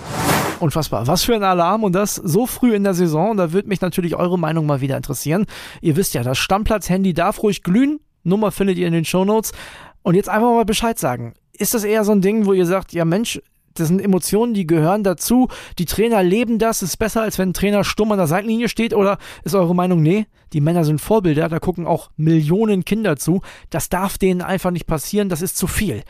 Unfassbar. 0.60 1.08
Was 1.08 1.24
für 1.24 1.34
ein 1.34 1.44
Alarm 1.44 1.86
und 1.86 1.94
das 1.94 2.16
so 2.16 2.46
früh 2.46 2.76
in 2.76 2.84
der 2.84 2.94
Saison. 2.94 3.38
Da 3.38 3.54
würde 3.54 3.70
mich 3.70 3.80
natürlich 3.80 4.18
eure 4.18 4.38
Meinung 4.38 4.66
mal 4.66 4.82
wieder 4.82 4.98
interessieren. 4.98 5.46
Ihr 5.80 5.96
wisst 5.96 6.14
ja, 6.16 6.22
das 6.22 6.38
Stammplatz-Handy 6.38 7.14
darf 7.14 7.42
ruhig 7.42 7.64
glühen. 7.64 8.02
Nummer 8.26 8.52
findet 8.52 8.78
ihr 8.78 8.88
in 8.88 8.94
den 8.94 9.06
Shownotes. 9.06 9.54
Und 10.04 10.16
jetzt 10.16 10.28
einfach 10.28 10.50
mal 10.50 10.66
Bescheid 10.66 11.00
sagen. 11.00 11.34
Ist 11.54 11.74
das 11.74 11.86
eher 11.86 12.04
so 12.04 12.12
ein 12.12 12.20
Ding, 12.20 12.46
wo 12.46 12.52
ihr 12.52 12.66
sagt, 12.66 12.92
ja 12.92 13.06
Mensch, 13.06 13.42
das 13.76 13.90
sind 13.90 14.02
Emotionen, 14.02 14.54
die 14.54 14.66
gehören 14.66 15.04
dazu. 15.04 15.50
Die 15.78 15.86
Trainer 15.86 16.24
leben 16.24 16.60
das. 16.60 16.82
Ist 16.82 16.98
besser, 16.98 17.22
als 17.22 17.38
wenn 17.38 17.50
ein 17.50 17.54
Trainer 17.54 17.84
stumm 17.84 18.12
an 18.12 18.18
der 18.18 18.28
Seitenlinie 18.28 18.70
steht. 18.70 18.94
Oder 18.94 19.18
ist 19.44 19.54
eure 19.54 19.76
Meinung, 19.76 20.02
nee, 20.02 20.26
die 20.54 20.62
Männer 20.62 20.86
sind 20.86 21.02
Vorbilder. 21.02 21.50
Da 21.50 21.60
gucken 21.60 21.86
auch 21.86 22.10
Millionen 22.18 22.86
Kinder 22.86 23.18
zu. 23.18 23.42
Das 23.70 23.90
darf 23.90 24.18
denen 24.18 24.42
einfach 24.42 24.72
nicht 24.72 24.88
passieren. 24.88 25.30
Das 25.30 25.42
ist 25.42 25.58
zu 25.58 25.68
viel. 25.68 26.04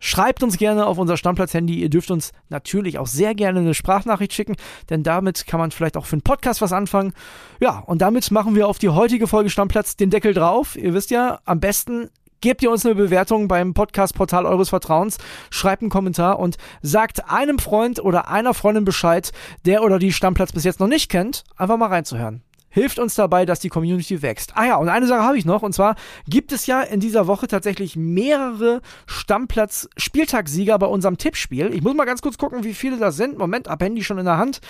Schreibt 0.00 0.42
uns 0.42 0.58
gerne 0.58 0.86
auf 0.86 0.98
unser 0.98 1.16
Stammplatz-Handy. 1.16 1.76
Ihr 1.80 1.88
dürft 1.88 2.10
uns 2.10 2.32
natürlich 2.50 2.98
auch 2.98 3.06
sehr 3.06 3.34
gerne 3.34 3.60
eine 3.60 3.72
Sprachnachricht 3.72 4.34
schicken, 4.34 4.56
denn 4.90 5.02
damit 5.02 5.46
kann 5.46 5.58
man 5.58 5.70
vielleicht 5.70 5.96
auch 5.96 6.04
für 6.04 6.16
einen 6.16 6.22
Podcast 6.22 6.60
was 6.60 6.74
anfangen. 6.74 7.14
Ja, 7.58 7.78
und 7.78 8.02
damit 8.02 8.30
machen 8.30 8.54
wir 8.54 8.68
auf 8.68 8.78
die 8.78 8.90
heutige 8.90 9.26
Folge 9.26 9.48
Stammplatz 9.48 9.96
den 9.96 10.10
Deckel 10.10 10.34
drauf. 10.34 10.76
Ihr 10.76 10.92
wisst 10.92 11.10
ja, 11.10 11.38
am 11.46 11.58
besten 11.58 12.10
gebt 12.44 12.62
ihr 12.62 12.70
uns 12.70 12.84
eine 12.84 12.94
Bewertung 12.94 13.48
beim 13.48 13.72
Podcast-Portal 13.72 14.44
eures 14.44 14.68
Vertrauens, 14.68 15.16
schreibt 15.48 15.80
einen 15.80 15.88
Kommentar 15.88 16.38
und 16.38 16.58
sagt 16.82 17.30
einem 17.30 17.58
Freund 17.58 18.04
oder 18.04 18.28
einer 18.28 18.52
Freundin 18.52 18.84
Bescheid, 18.84 19.32
der 19.64 19.82
oder 19.82 19.98
die 19.98 20.12
Stammplatz 20.12 20.52
bis 20.52 20.64
jetzt 20.64 20.78
noch 20.78 20.86
nicht 20.86 21.10
kennt, 21.10 21.44
einfach 21.56 21.78
mal 21.78 21.88
reinzuhören 21.88 22.42
hilft 22.68 22.98
uns 22.98 23.14
dabei, 23.14 23.46
dass 23.46 23.60
die 23.60 23.68
Community 23.68 24.20
wächst. 24.20 24.56
Ah 24.56 24.66
ja, 24.66 24.76
und 24.76 24.88
eine 24.88 25.06
Sache 25.06 25.22
habe 25.22 25.38
ich 25.38 25.44
noch, 25.44 25.62
und 25.62 25.72
zwar 25.72 25.94
gibt 26.26 26.50
es 26.50 26.66
ja 26.66 26.82
in 26.82 26.98
dieser 26.98 27.28
Woche 27.28 27.46
tatsächlich 27.46 27.94
mehrere 27.94 28.82
Stammplatz-Spieltagssieger 29.06 30.76
bei 30.80 30.86
unserem 30.86 31.16
Tippspiel. 31.16 31.72
Ich 31.72 31.82
muss 31.82 31.94
mal 31.94 32.04
ganz 32.04 32.20
kurz 32.20 32.36
gucken, 32.36 32.64
wie 32.64 32.74
viele 32.74 32.96
das 32.96 33.16
sind. 33.16 33.38
Moment, 33.38 33.68
ab 33.68 33.80
Handy 33.80 34.02
schon 34.02 34.18
in 34.18 34.24
der 34.24 34.38
Hand. 34.38 34.60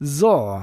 So, 0.00 0.62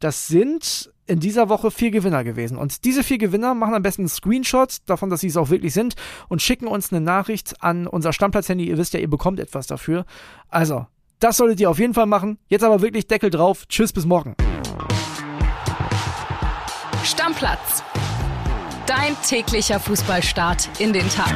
das 0.00 0.26
sind 0.26 0.92
in 1.06 1.20
dieser 1.20 1.48
Woche 1.48 1.70
vier 1.70 1.90
Gewinner 1.90 2.24
gewesen. 2.24 2.56
Und 2.56 2.84
diese 2.84 3.02
vier 3.02 3.18
Gewinner 3.18 3.54
machen 3.54 3.74
am 3.74 3.82
besten 3.82 4.02
einen 4.02 4.08
Screenshot 4.08 4.78
davon, 4.86 5.10
dass 5.10 5.20
sie 5.20 5.28
es 5.28 5.36
auch 5.36 5.50
wirklich 5.50 5.74
sind 5.74 5.94
und 6.28 6.42
schicken 6.42 6.66
uns 6.66 6.92
eine 6.92 7.00
Nachricht 7.00 7.62
an 7.62 7.86
unser 7.86 8.12
Stammplatz-Handy. 8.12 8.68
Ihr 8.68 8.78
wisst 8.78 8.94
ja, 8.94 9.00
ihr 9.00 9.10
bekommt 9.10 9.40
etwas 9.40 9.66
dafür. 9.66 10.04
Also, 10.48 10.86
das 11.20 11.36
solltet 11.36 11.60
ihr 11.60 11.70
auf 11.70 11.78
jeden 11.78 11.94
Fall 11.94 12.06
machen. 12.06 12.38
Jetzt 12.48 12.64
aber 12.64 12.82
wirklich 12.82 13.06
Deckel 13.06 13.30
drauf. 13.30 13.66
Tschüss, 13.68 13.92
bis 13.92 14.06
morgen. 14.06 14.34
Stammplatz. 17.04 17.82
Dein 18.86 19.16
täglicher 19.26 19.80
Fußballstart 19.80 20.68
in 20.78 20.92
den 20.92 21.08
Tag. 21.08 21.34